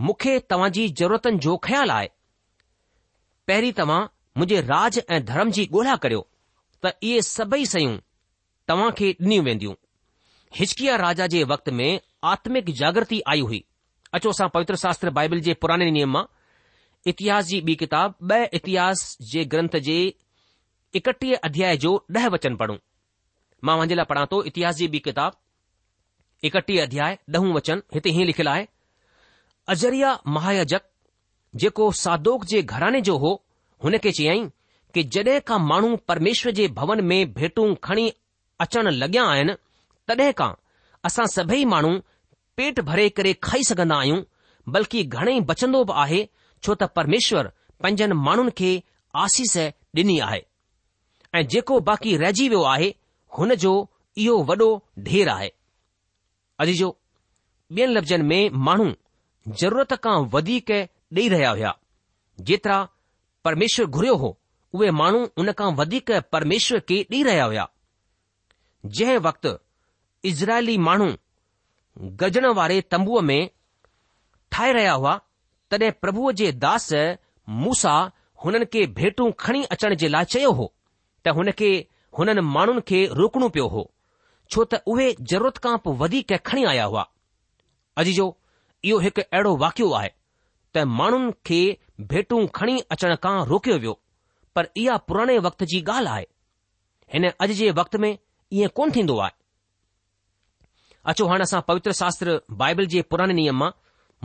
मूंखे 0.00 0.38
तव्हां 0.50 0.70
जी 0.72 0.88
ज़रूरतनि 0.88 1.38
जो 1.46 1.56
ख़्यालु 1.66 1.92
आहे 1.92 2.08
पहिरीं 3.48 3.72
तव्हां 3.78 4.00
मुंहिंजे 4.38 4.60
राज 4.72 5.00
ऐं 5.10 5.24
धर्म 5.24 5.50
जी 5.58 5.66
ॻोल्हा 5.72 5.96
करियो 6.04 6.26
त 6.84 6.92
इहे 7.02 7.22
सभई 7.30 7.64
शयूं 7.72 7.96
तव्हां 8.68 8.90
खे 8.98 9.10
ॾिनियूं 9.20 9.44
वेंदियूं 9.44 9.74
हिचकिया 10.58 10.96
राजा 11.04 11.26
जे 11.36 11.42
वक़्त 11.54 11.68
में 11.78 11.90
आत्मिक 12.34 12.70
जागृति 12.82 13.22
आई 13.34 13.40
हुई 13.50 13.64
अचो 14.14 14.30
असां 14.38 14.48
पवित्र 14.58 14.76
शास्त्र 14.84 15.10
बाइबल 15.20 15.40
जे 15.48 15.54
पुराने 15.64 15.90
नियम 15.98 16.12
मां 16.16 16.24
इतिहास 17.10 17.46
जी 17.52 17.60
ॿी 17.70 17.74
किताब 17.84 18.14
ॿ 18.32 18.44
इतिहास 18.60 19.02
जे 19.32 19.44
ग्रंथ 19.56 19.76
जे 19.90 19.98
एकटीह 20.96 21.34
अध्याय 21.46 21.76
जो 21.82 21.90
ॾह 22.18 22.26
वचन 22.34 22.54
पढ़ूं 22.60 22.76
मां 23.68 23.76
वांहिंजे 23.78 23.94
लाइ 23.98 24.06
पढ़ा 24.12 24.24
थो 24.32 24.38
इतिहास 24.50 24.76
जी 24.78 24.86
बि 24.92 24.98
किताब 25.08 25.32
एकटीह 26.48 26.82
अध्याय 26.82 27.16
ॾहं 27.36 27.48
वचन 27.56 27.82
हिते 27.94 28.10
हीअं 28.18 28.26
लिखियलु 28.30 28.50
आहे 28.52 28.64
अजरिया 29.74 30.12
महायाजक 30.36 30.82
जेको 31.62 31.90
सादोक 32.04 32.44
जे 32.52 32.62
घराने 32.74 33.00
जो 33.08 33.16
हो 33.24 33.32
हुन 33.84 33.98
खे 34.06 34.12
चयाईं 34.20 34.48
कि 34.94 35.02
जड॒हिं 35.18 35.40
खां 35.50 35.58
माण्हू 35.72 35.90
परमेश्वर 36.12 36.52
जे 36.60 36.68
भवन 36.80 37.04
में 37.10 37.18
भेटूं 37.40 37.66
खणी 37.90 38.06
अचण 38.64 38.88
लॻिया 39.02 39.24
आहिनि 39.34 39.58
तॾहिं 40.08 40.32
खां 40.42 40.50
असां 41.10 41.26
सभई 41.36 41.64
माण्हू 41.76 41.92
पेट 42.58 42.80
भरे 42.90 43.08
करे 43.18 43.34
खाई 43.50 43.68
सघंदा 43.74 43.98
आहियूं 44.06 44.22
बल्कि 44.76 45.02
घणेई 45.18 45.40
बचंदो 45.54 45.84
बि 45.92 45.98
आहे 46.04 46.24
छो 46.66 46.74
त 46.84 46.90
परमेश्वर 47.00 47.50
पंहिंजनि 47.84 48.20
माण्हुनि 48.28 48.58
खे 48.62 48.74
आसीस 49.24 49.56
ॾिनी 49.58 50.18
आहे 50.28 50.44
ऐं 51.36 51.46
जेको 51.52 51.78
बाक़ी 51.86 52.16
रहिजी 52.20 52.48
वियो 52.48 52.62
आहे 52.72 52.92
हुन 53.38 53.54
जो 53.62 53.72
इहो 54.24 54.36
वॾो 54.50 54.68
ढेर 55.08 55.28
आहे 55.36 55.48
अॼु 56.64 56.74
जो 56.80 56.88
ॿियनि 57.76 57.94
लफ़्ज़नि 57.96 58.22
में 58.30 58.50
माण्हू 58.66 58.86
जरूरत 59.62 59.92
खां 60.04 60.16
वधीक 60.34 60.70
ॾेई 60.70 61.28
रहिया 61.32 61.50
हुया 61.56 61.72
जेतिरा 62.50 62.76
परमेश्वर 63.48 63.86
घुरियो 63.98 64.14
हो 64.22 64.30
उहे 64.78 64.90
माण्हू 65.00 65.20
उन 65.42 65.52
खां 65.60 65.70
वधीक 65.80 66.12
परमेश्वर 66.36 66.80
खे 66.90 67.00
ॾेई 67.10 67.22
रहिया 67.28 67.44
हुया 67.50 67.66
जंहिं 68.98 69.18
वक़्तु 69.26 69.52
इज़राइली 70.32 70.76
माण्हू 70.88 71.10
गजण 72.22 72.46
वारे 72.60 72.80
तंबूअ 72.94 73.20
में 73.30 73.40
ठाहे 74.52 74.72
रहिया 74.78 74.92
हुआ 75.02 75.16
तॾहिं 75.70 75.92
प्रभुअ 76.04 76.32
जे 76.42 76.50
दास 76.66 76.88
मूसा 77.66 77.94
हुननि 78.44 78.66
खे 78.72 78.86
भेटूं 79.02 79.30
खणी 79.44 79.62
अचण 79.76 79.94
जे 80.04 80.08
लाइ 80.16 80.24
चयो 80.36 80.52
हो 80.62 80.72
त 81.26 81.32
हुन 81.36 81.50
खे 81.58 81.68
हुननि 82.18 82.42
माण्हुनि 82.56 82.82
खे 82.88 82.98
रोकणो 83.20 83.46
पियो 83.54 83.66
हो 83.74 83.82
छो 84.52 84.60
त 84.72 84.78
उहे 84.92 85.06
ज़रूरत 85.32 85.56
खां 85.64 85.76
पोइ 85.86 85.94
वधीक 86.02 86.28
खणी 86.48 86.62
आया 86.72 86.84
हुआ 86.90 87.02
अॼु 88.00 88.12
जो 88.18 88.26
इहो 88.90 88.98
हिकु 89.06 89.22
अहिड़ो 89.38 89.52
वाकियो 89.64 89.88
आहे 90.00 90.10
त 90.74 90.86
माण्हुनि 91.00 91.32
खे 91.50 91.58
भेटूं 92.12 92.40
खणी 92.58 92.76
अचण 92.96 93.14
खां 93.26 93.34
रोकियो 93.52 93.76
वियो 93.82 93.94
पर 94.54 94.64
इहा 94.82 94.96
पुराणे 95.08 95.38
वक़्त 95.46 95.60
जी 95.74 95.80
ॻाल्हि 95.96 96.12
आहे 96.14 96.24
हिन 97.14 97.22
अॼु 97.42 97.58
जे 97.60 97.70
वक़्त 97.82 97.94
में 98.06 98.10
ईअं 98.12 98.74
कोन 98.76 98.86
थींदो 98.98 99.16
आहे 99.26 99.34
अचो 101.12 101.24
हाणे 101.30 101.44
असां 101.48 101.60
पवित्र 101.70 101.90
शास्त्र 102.02 102.38
बाइबल 102.62 102.86
जे 102.94 103.02
पुराणे 103.14 103.34
नियम 103.40 103.58
मां 103.62 103.70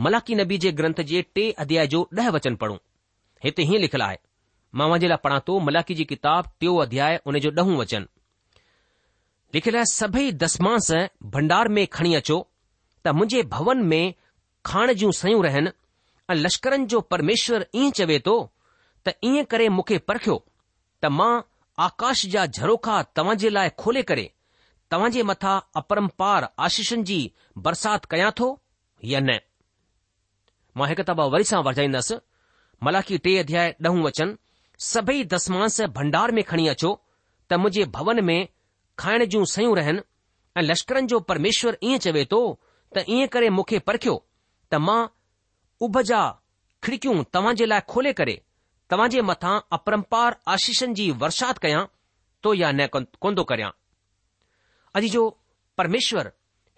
मलाकी 0.06 0.38
नबी 0.42 0.60
जे 0.66 0.70
ग्रंथ 0.82 1.02
जे 1.14 1.22
टे 1.34 1.50
अध्याय 1.64 1.86
जो 1.96 2.06
ॾह 2.26 2.28
वचन 2.38 2.54
पढ़ूं 2.64 2.78
हिते 3.44 3.62
हीअं 3.70 3.80
लिखियलु 3.86 4.04
आहे 4.08 4.20
मां 4.78 4.88
वांजे 4.90 5.08
लाइ 5.08 5.18
पढ़ा 5.24 5.38
थो 5.48 5.58
मलाकी 5.60 5.94
जी 5.94 6.04
किताब 6.10 6.48
टियों 6.60 6.76
अध्याय 6.82 7.20
उन 7.26 7.38
जो 7.44 7.50
ॾहं 7.60 7.76
वचन 7.80 8.04
लिखियलु 9.54 9.82
सभई 9.90 10.30
दसमांस 10.42 10.90
भंडार 11.34 11.68
में 11.78 11.86
खणी 11.92 12.14
अचो 12.14 12.38
त 13.04 13.08
मुंहिंजे 13.18 13.42
भवन 13.52 13.82
में 13.92 14.14
खाण 14.70 14.92
जूं 15.02 15.10
सयूं 15.20 15.44
रहनि 15.44 15.70
ऐं 16.30 16.34
लश्करनि 16.34 16.86
जो 16.92 17.00
परमेश्वर 17.12 17.66
ईअं 17.74 17.90
चवे 17.98 18.18
थो 18.26 18.36
त 19.06 19.14
ईअं 19.30 19.44
करे 19.52 19.68
मूंखे 19.76 19.98
परखियो 20.08 20.36
त 21.02 21.06
मां 21.20 21.32
आकाश 21.88 22.24
जा 22.34 22.46
झरोखा 22.46 23.02
तव्हां 23.16 23.36
जे 23.44 23.50
लाइ 23.56 23.70
खोले 23.84 24.02
करे 24.12 24.24
तव्हां 24.90 25.10
जे 25.18 25.22
मथां 25.32 25.54
अपरम्पार 25.80 26.48
आशीषनि 26.68 27.02
जी 27.10 27.18
बरसाति 27.66 28.08
कयां 28.14 28.30
थो 28.40 28.48
या 29.12 29.20
न 29.28 29.38
मां 30.76 30.88
हिकु 30.92 31.04
दफ़ा 31.12 31.24
वरी 31.36 31.48
सां 31.52 31.62
वरजाईंदसि 31.68 32.16
मलाकी 32.90 33.18
टे 33.28 33.36
अध्याय 33.42 33.74
ॾहूं 33.88 34.02
वचनि 34.08 34.34
सभई 34.82 35.22
दसमांस 35.32 35.80
भंडार 35.96 36.30
में 36.36 36.42
खणी 36.44 36.66
अचो 36.68 36.88
त 37.50 37.54
मुंहिंजे 37.64 37.84
भवन 37.96 38.20
में 38.28 38.48
खाइण 38.98 39.24
जूं 39.32 39.44
सयूं 39.50 39.76
रहनि 39.76 40.00
ऐं 40.58 40.62
लश्करनि 40.62 41.06
जो 41.12 41.18
परमेश्वर 41.28 41.76
ईअं 41.88 41.98
चवे 42.06 42.24
थो 42.30 42.38
त 42.96 43.04
ईअं 43.16 43.28
करे 43.34 43.48
मूंखे 43.58 43.78
परखियो 43.90 44.14
त 44.72 44.80
मां 44.86 45.00
उभ 45.86 45.98
जा 46.08 46.20
खिड़कियूं 46.84 47.22
तव्हां 47.36 47.54
जे 47.60 47.66
लाइ 47.66 47.80
खोले 47.92 48.12
करे 48.22 48.34
तव्हां 48.90 49.08
जे 49.14 49.22
मथां 49.28 49.52
अपरंपार 49.78 50.36
आशीषनि 50.56 50.94
जी 51.00 51.06
वर्षात 51.24 51.58
कयां 51.66 51.82
तो 52.46 52.54
या 52.62 52.70
न 52.80 52.86
कोन 53.26 53.36
थो 53.40 53.44
करियां 53.52 53.70
अॼु 55.00 55.08
जो 55.16 55.22
परमेश्वर 55.82 56.32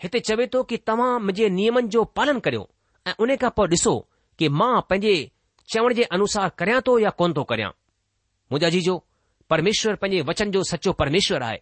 हिते 0.04 0.20
चवे 0.30 0.46
थो 0.56 0.62
कि 0.72 0.76
तव्हां 0.92 1.10
मुंहिंजे 1.28 1.48
नियमनि 1.60 1.88
जो 1.96 2.04
पालन 2.20 2.44
करियो 2.48 2.68
ऐं 3.12 3.16
उन 3.28 3.34
खां 3.46 3.50
पोइ 3.62 3.68
ॾिसो 3.76 3.94
कि 4.38 4.52
मां 4.62 4.74
पंहिंजे 4.90 5.16
चवण 5.76 5.94
जे 6.00 6.08
अनुसार 6.18 6.52
करियां 6.62 6.80
थो 6.90 6.98
या 7.08 7.14
कोन 7.22 7.34
थो 7.40 7.44
करियां 7.54 7.72
मुंहिंजा 8.52 8.68
जीजो 8.74 8.94
परमेश्वर 9.50 9.94
पंहिंजे 10.00 10.22
वचन 10.30 10.50
जो 10.54 10.62
सचो 10.70 10.92
परमेश्वर 11.02 11.42
आहे 11.42 11.58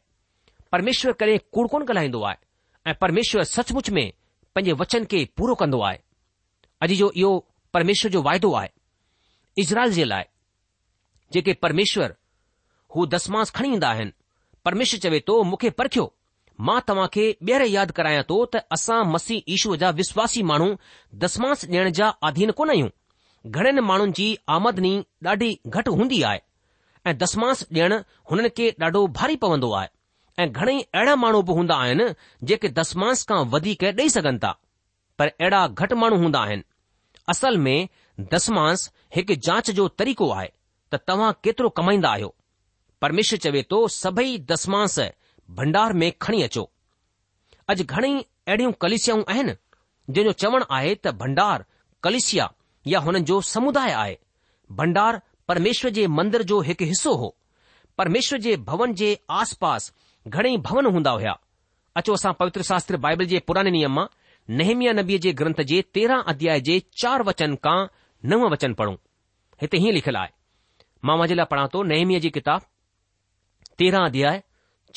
परमेश्वर 0.73 1.12
कॾहिं 1.21 1.38
कूड़ 1.55 1.66
कोन 1.75 1.83
ॻाल्हाईंदो 1.88 2.23
आहे 2.31 2.90
ऐं 2.90 2.95
परमेश्वर 3.01 3.42
सचमुच 3.51 3.90
में 3.99 4.11
पंहिंजे 4.55 4.73
वचन 4.81 5.05
खे 5.11 5.25
पूरो 5.37 5.55
कंदो 5.62 5.81
आहे 5.88 5.99
अॼु 6.87 6.95
जो 7.01 7.11
इहो 7.23 7.33
परमेश्वर 7.75 8.11
जो 8.12 8.23
वाइदो 8.23 8.53
आहे 8.61 8.68
इज़राइल 9.62 9.92
जे 9.99 10.05
लाइ 10.05 10.25
जेके 11.33 11.53
परमेश्वर 11.66 12.14
हू 12.97 13.07
दसमास 13.14 13.51
खणी 13.59 13.73
ईंदा 13.73 13.88
आहिनि 13.88 14.12
परमेश्वर 14.64 15.01
चवे 15.05 15.21
थो 15.29 15.42
मूंखे 15.51 15.71
परखियो 15.79 16.07
मां 16.68 16.79
तव्हां 16.88 17.07
खे 17.14 17.25
ॿीहर 17.42 17.62
यादि 17.79 17.92
करायां 17.97 18.23
थो 18.31 18.45
त 18.55 18.62
असां 18.79 19.01
मसीह 19.14 19.55
ईश्वर 19.57 19.77
जा 19.85 19.90
विश्वासी 20.03 20.42
माण्हू 20.53 20.71
दसमास 21.25 21.64
ॾियण 21.71 21.92
जा 22.01 22.09
आधीन 22.31 22.51
कोन 22.62 22.71
आहियूं 22.77 22.95
घणनि 23.57 23.81
माण्हुनि 23.92 24.12
जी 24.21 24.29
आमदनी 24.59 24.95
ॾाढी 25.33 25.51
घटि 25.77 25.90
हूंदी 26.01 26.23
आहे 26.31 26.40
ऐं 27.07 27.17
दसमास 27.19 27.62
ॾियण 27.71 27.93
हुननि 28.31 28.49
खे 28.57 28.69
ॾाढो 28.81 29.07
भारी 29.19 29.37
पवंदो 29.45 29.71
आहे 29.77 29.88
ऐं 30.43 30.53
घणेई 30.53 30.81
अहिड़ा 30.95 31.15
माण्हू 31.23 31.41
बि 31.49 31.53
हूंदा 31.53 31.75
आहिनि 31.85 32.07
जेके 32.51 32.69
दसमास 32.79 33.25
खां 33.31 33.38
वधीक 33.55 33.83
ॾेई 33.85 34.09
सघनि 34.17 34.38
था 34.45 34.51
पर 35.19 35.29
अहिड़ा 35.29 35.67
घटि 35.81 35.95
माण्हू 36.03 36.19
हूंदा 36.23 36.41
आहिनि 36.47 36.62
असल 37.35 37.59
में 37.65 37.88
दसमास 38.35 38.91
हिकु 39.17 39.35
जांच 39.47 39.71
जो 39.81 39.88
तरीक़ो 40.03 40.31
आहे 40.37 40.49
त 40.93 41.01
तव्हां 41.09 41.33
केतिरो 41.45 41.69
कमाईंदा 41.81 42.09
आहियो 42.15 42.35
परमेश्वर 43.03 43.38
चवे 43.47 43.62
थो 43.71 43.87
सभई 43.99 44.38
दसमास 44.53 44.99
भंडार 45.61 45.93
में 46.03 46.11
खणी 46.23 46.43
अचो 46.47 46.65
अॼु 47.71 47.85
घणेई 47.85 48.19
अहिड़ियूं 48.21 48.73
कलिसियाऊं 48.85 49.25
आहिनि 49.35 49.53
जंहिंजो 50.15 50.33
चवणु 50.45 50.65
आहे 50.79 50.95
त 51.07 51.11
भंडार 51.25 51.65
कलिसिया 52.05 52.47
या 52.93 52.99
हुननि 53.07 53.21
जो 53.33 53.41
समुदाय 53.55 53.93
आहे 54.03 54.17
भंडार 54.79 55.21
परमेश्वर 55.53 55.91
जे 55.97 56.07
मंदर 56.17 56.43
जो 56.51 56.61
हिकु 56.67 56.85
हिसो 56.91 57.12
हो 57.23 57.27
परमेश्वर 57.99 58.38
जे 58.45 58.57
भवन 58.69 58.93
जे 59.01 59.09
आसपास 59.41 59.93
घणेई 60.29 60.57
भवन 60.69 60.87
हूंदा 60.95 61.11
हुया 61.17 61.33
अचो 62.01 62.12
असां 62.15 62.33
पवित्र 62.38 62.62
शास्त्र 62.69 62.97
बाइबल 63.05 63.25
जे 63.33 63.38
पुराणे 63.49 63.71
नियम 63.75 63.93
मां 63.99 64.05
नहमिया 64.61 64.93
नबीअ 64.99 65.19
जे 65.25 65.33
ग्रंथ 65.41 65.61
जे 65.73 65.81
तेरहं 65.99 66.23
अध्याय 66.33 66.61
जे 66.69 66.79
चार 67.03 67.23
वचन 67.31 67.57
खां 67.67 67.77
नव 68.33 68.47
वचन 68.55 68.75
पढ़ूं 68.79 68.95
हिते 69.65 69.79
हीअं 69.83 69.93
लिखियलु 69.99 70.19
आहे 70.19 70.33
मां 71.11 71.17
मुंहिंजे 71.21 71.35
लाइ 71.43 71.47
पढ़ां 71.53 71.67
थो 71.75 71.83
नेहमीअ 71.93 72.21
जी 72.27 72.31
किताब 72.38 72.67
तेरहं 73.83 74.07
अध्याय 74.12 74.43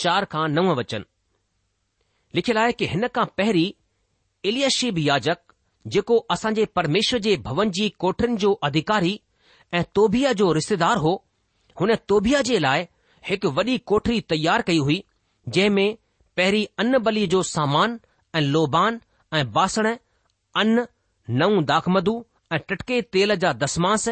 चार 0.06 0.26
खां 0.36 0.46
नव 0.56 0.72
वचन 0.82 1.06
लिखियलु 2.41 2.62
आहे 2.65 2.72
कि 2.84 2.91
हिन 2.94 3.08
खां 3.20 3.26
पहिरीं 3.41 3.68
एलियाशीब 4.54 5.04
याजक 5.10 5.58
जेको 5.98 6.18
असांजे 6.38 6.65
परमेश्वर 6.82 7.26
जे 7.30 7.36
भवन 7.52 7.78
जी 7.82 7.89
कोठनि 8.06 8.38
जो 8.48 8.54
अधिकारी 8.72 9.15
ऐं 9.73 9.84
तोभिया 9.95 10.32
जो 10.39 10.51
रिश्तेदार 10.54 10.97
हो 11.06 11.13
हुन 11.80 11.95
तोभिया 12.12 12.41
जे 12.49 12.60
लाइ 12.65 12.86
हिकु 13.30 13.49
वॾी 13.58 13.78
कोठरी 13.91 14.19
तयार 14.34 14.62
कई 14.69 14.78
हुई 14.88 15.04
जंहिं 15.47 15.69
में 15.78 15.97
पहिरीं 16.38 16.65
अन 16.80 16.97
बलीअ 17.08 17.28
जो 17.30 17.41
सामान 17.54 17.99
ऐं 18.36 18.41
लोबान 18.41 18.99
ऐं 19.39 19.51
बासण 19.54 19.95
अन 20.63 20.86
नऊं 21.41 21.63
दाखमदू 21.71 22.15
ऐं 22.54 22.60
टटके 22.69 23.01
तेल 23.17 23.36
जा 23.45 23.54
दसमास 23.63 24.08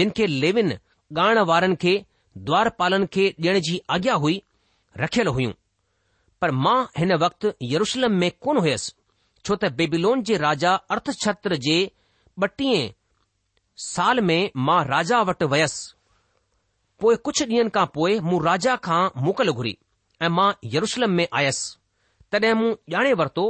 जिन 0.00 0.10
खे 0.16 0.26
लेविन 0.26 0.70
ॻाइण 0.72 1.38
वारनि 1.52 1.76
खे 1.84 2.04
द्वार 2.48 2.68
पालन 2.78 3.06
खे 3.14 3.28
ॾियण 3.40 3.60
जी 3.68 3.80
आज्ञा 3.96 4.14
हुई 4.24 4.42
रखियलु 4.96 5.32
हुइयूं 5.32 5.52
पर 6.40 6.50
मां 6.64 6.76
हिन 6.98 7.12
वक़्तु 7.24 7.52
यरुशलम 7.72 8.12
में 8.20 8.30
कोन 8.46 8.58
हुयसि 8.66 8.92
छो 9.44 9.56
त 9.56 9.72
बेबिलोन 9.80 10.22
जे 10.30 10.36
राजा 10.46 10.74
अर्थ 10.96 11.10
जे 11.66 11.78
ॿटीह 12.42 12.90
साल 13.80 14.20
में 14.20 14.50
मां 14.56 14.84
राजा 14.86 15.20
वटि 15.28 15.44
वयसि 15.52 15.94
पोइ 17.02 17.16
कुझु 17.26 17.44
ॾींहनि 17.44 17.70
खां 17.76 17.84
पोइ 17.94 18.18
मूं 18.26 18.42
राजा 18.44 18.74
खां 18.86 19.00
मोकल 19.22 19.50
घुरी 19.52 19.76
ऐं 20.22 20.28
मां 20.38 20.50
यरुशलम 20.74 21.10
में 21.20 21.26
आयसि 21.40 22.32
तॾहिं 22.32 22.52
मूं 22.60 22.72
ॼाणे 22.96 23.12
वरितो 23.20 23.46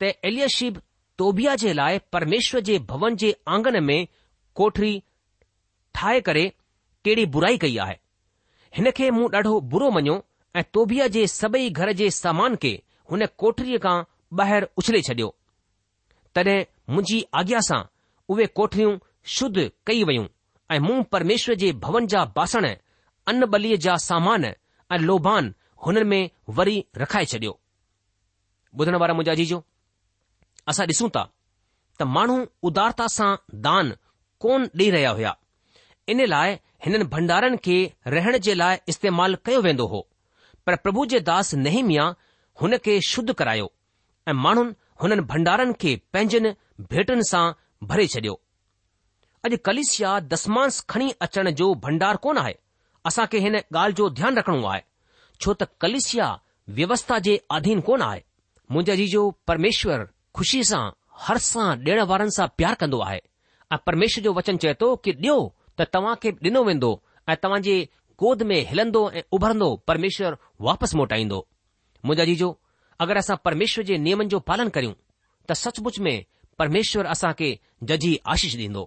त 0.00 0.12
एलियशिब 0.30 0.80
तोबिया 1.18 1.54
जे 1.64 1.72
लाइ 1.72 1.98
परमेश्वर 2.12 2.60
जे 2.70 2.78
भवन 2.88 3.16
जे 3.22 3.34
आंगन 3.56 3.82
में 3.84 4.06
कोठरी 4.56 4.92
ठाहे 5.94 6.20
करे 6.28 6.48
कहिड़ी 7.04 7.26
बुराई 7.36 7.58
कई 7.58 7.76
आहे 7.86 7.98
हिन 8.76 8.90
खे 8.96 9.10
मूं 9.18 9.28
ॾाढो 9.36 9.60
बुरो 9.76 9.90
मञियो 9.96 10.22
ऐं 10.56 10.62
तोबिया 10.74 11.06
जे 11.16 11.26
सभई 11.40 11.68
घर 11.70 11.92
जे 12.02 12.10
सामान 12.20 12.56
खे 12.64 12.72
हुन 13.10 13.26
कोठरीअ 13.40 13.78
खां 13.88 13.96
ॿाहिरि 14.40 14.66
उछले 14.82 15.00
छडि॒यो 15.08 15.34
तॾहिं 16.34 16.58
मुंहिंजी 16.94 17.24
आज्ञा 17.42 17.60
सां 17.70 17.82
उहे 18.34 18.46
कोठरियूं 18.60 18.96
शुद्ध 19.34 19.70
कई 19.86 20.02
वयूं 20.08 20.26
ऐं 20.70 20.78
मूं 20.80 21.02
परमेश्वर 21.12 21.54
जे 21.62 21.72
भवन 21.84 22.06
जा 22.12 22.24
बासण 22.36 22.66
अन 23.28 23.44
बलीअ 23.54 23.76
जा 23.86 23.96
सामान 24.08 24.44
ऐं 24.44 24.98
लोभान 24.98 25.54
हुननि 25.86 26.04
में 26.10 26.30
वरी 26.58 26.76
रखाए 27.02 27.24
छडि॒यो 27.32 27.58
ॿुधण 28.82 28.96
वारा 29.02 29.14
मुंहिंजा 29.18 29.34
जीजो 29.40 29.62
असां 30.72 30.86
ॾिसूं 30.92 31.08
था 31.16 31.24
त 32.00 32.08
माण्हू 32.16 32.36
उदारता 32.70 33.06
सां 33.16 33.30
दान 33.66 33.92
कोन 34.46 34.68
ॾेई 34.80 34.90
रहिया 34.96 35.10
हुया 35.18 35.34
इन 36.14 36.24
लाइ 36.34 36.54
हिननि 36.86 37.04
भंडारनि 37.16 37.56
खे 37.66 37.76
रहण 38.16 38.38
जे 38.48 38.54
लाइ 38.62 38.78
इस्तेमाल 38.94 39.34
कयो 39.48 39.60
वेंदो 39.68 39.86
हो 39.94 40.06
पर 40.66 40.76
प्रभु 40.84 41.06
जे 41.14 41.20
दास 41.32 41.54
नेहमिया 41.66 42.04
हुन 42.62 42.76
खे 42.86 43.00
शुद्ध 43.10 43.32
करायो 43.42 43.70
ऐं 44.28 44.32
माण्हुनि 44.46 44.74
हुननि 45.02 45.28
भंडारनि 45.34 45.72
खे 45.84 45.96
पंहिंजनि 46.12 46.54
भेटनि 46.94 47.28
सां 47.30 47.46
भरे 47.90 48.06
छडि॒यो 48.16 48.40
अॼु 49.44 49.56
कलेशिया 49.64 50.18
दसमांस 50.32 50.80
खणी 50.88 51.10
अचण 51.20 51.48
जो 51.60 51.72
भंडार 51.82 52.16
कोन 52.22 52.38
आहे 52.38 52.54
असां 53.08 53.24
खे 53.32 53.38
हिन 53.38 53.54
ॻाल्हि 53.54 53.94
जो 53.96 54.08
ध्यानु 54.20 54.38
रखणो 54.38 54.66
आहे 54.66 54.80
छो 55.44 55.52
त 55.60 55.64
कलेशिया 55.80 56.34
व्यवस्था 56.78 57.18
जे 57.26 57.36
अधीन 57.56 57.80
कोन 57.88 58.02
आहे 58.02 58.20
मुंहिंजा 58.70 58.94
जीजो 59.00 59.28
परमेश्वर 59.46 60.04
ख़ुशी 60.36 60.62
सां 60.70 60.84
हर 61.26 61.36
सां 61.50 61.68
ॾिण 61.86 62.00
वारनि 62.10 62.30
सां 62.36 62.46
प्यार 62.58 62.74
कंदो 62.80 62.98
आहे 63.08 63.20
ऐं 63.72 63.76
परमेश्वर 63.86 64.24
जो 64.24 64.32
वचन 64.38 64.56
चए 64.62 64.74
थो 64.80 64.88
कि 65.04 65.10
ॾियो 65.22 65.38
त 65.78 65.88
तव्हां 65.94 66.14
खे 66.22 66.30
ॾिनो 66.48 66.62
वेंदो 66.68 66.90
ऐं 67.30 67.36
तव्हां 67.44 67.60
जे 67.68 67.76
गोद 68.22 68.42
में 68.50 68.58
हिलंदो 68.68 69.02
ऐं 69.18 69.22
उभरंदो 69.36 69.68
परमेश्वर 69.88 70.36
वापसि 70.66 70.96
मोटाईंदो 70.98 71.38
मुंहिंजा 72.04 72.24
जीजो 72.30 72.48
अगरि 73.04 73.18
असां 73.24 73.36
परमेश्वर 73.46 73.84
जे 73.90 73.96
नियमनि 74.06 74.28
जो 74.34 74.38
पालन 74.50 74.68
करियूं 74.76 74.92
त 75.48 75.52
सचमुच 75.62 75.98
में 76.06 76.16
परमेश्वर 76.58 77.06
असां 77.14 77.32
खे 77.38 77.50
जजी 77.90 78.16
आशीष 78.34 78.56
ॾींदो 78.62 78.84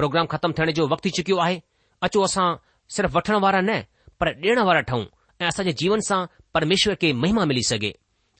प्रोग्राम 0.00 0.26
ख़तमु 0.32 0.54
थियण 0.58 0.72
जो 0.78 0.86
वक़्तु 0.88 1.08
थी 1.08 1.10
चुकियो 1.16 1.36
आहे 1.42 1.60
अचो 2.06 2.22
असां 2.28 2.48
सिर्फ़ 2.96 3.12
वठण 3.16 3.36
वारा 3.44 3.60
न 3.60 3.82
पर 4.20 4.28
ॾियण 4.42 4.58
वारा 4.68 4.80
ठहूं 4.88 5.04
ऐं 5.40 5.46
असांजे 5.48 5.72
जीवन 5.80 6.00
सां 6.08 6.20
परमेश्वर 6.54 6.94
खे 7.00 7.12
महिमा 7.22 7.44
मिली 7.50 7.62
सघे 7.70 7.90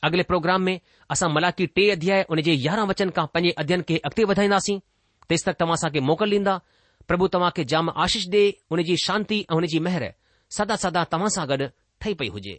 अॻिले 0.08 0.22
प्रोग्राम 0.30 0.62
में 0.68 0.78
असां 1.14 1.30
मलाकी 1.32 1.66
टे 1.76 1.88
अध्याय 1.96 2.24
उन 2.34 2.40
जे 2.48 2.54
यारहं 2.66 2.86
वचन 2.92 3.10
खां 3.16 3.26
पंहिंजे 3.34 3.54
अध्ययन 3.62 3.82
खे 3.88 3.96
अॻिते 4.06 4.24
वधाईंदासीं 4.30 4.78
तेसि 5.30 5.44
तक 5.48 5.58
तव्हां 5.60 5.74
असांखे 5.80 6.00
मोकल 6.10 6.30
ॾींदा 6.38 6.54
प्रभु 7.08 7.28
तव्हां 7.34 7.50
खे 7.56 7.64
जाम 7.72 7.90
आशीष 8.04 8.28
ॾे 8.34 8.44
उन 8.72 8.82
जी 8.88 8.96
शांती 9.06 9.40
ऐं 9.50 9.54
हुन 9.54 9.66
जी 9.74 9.78
मेहर 9.88 10.06
सदा 10.58 10.76
सदा 10.86 11.04
तव्हां 11.12 11.30
सां 11.36 11.48
गॾु 11.54 11.66
ठही 12.00 12.14
पई 12.20 12.28
हुजे 12.38 12.58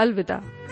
अलविदा 0.00 0.67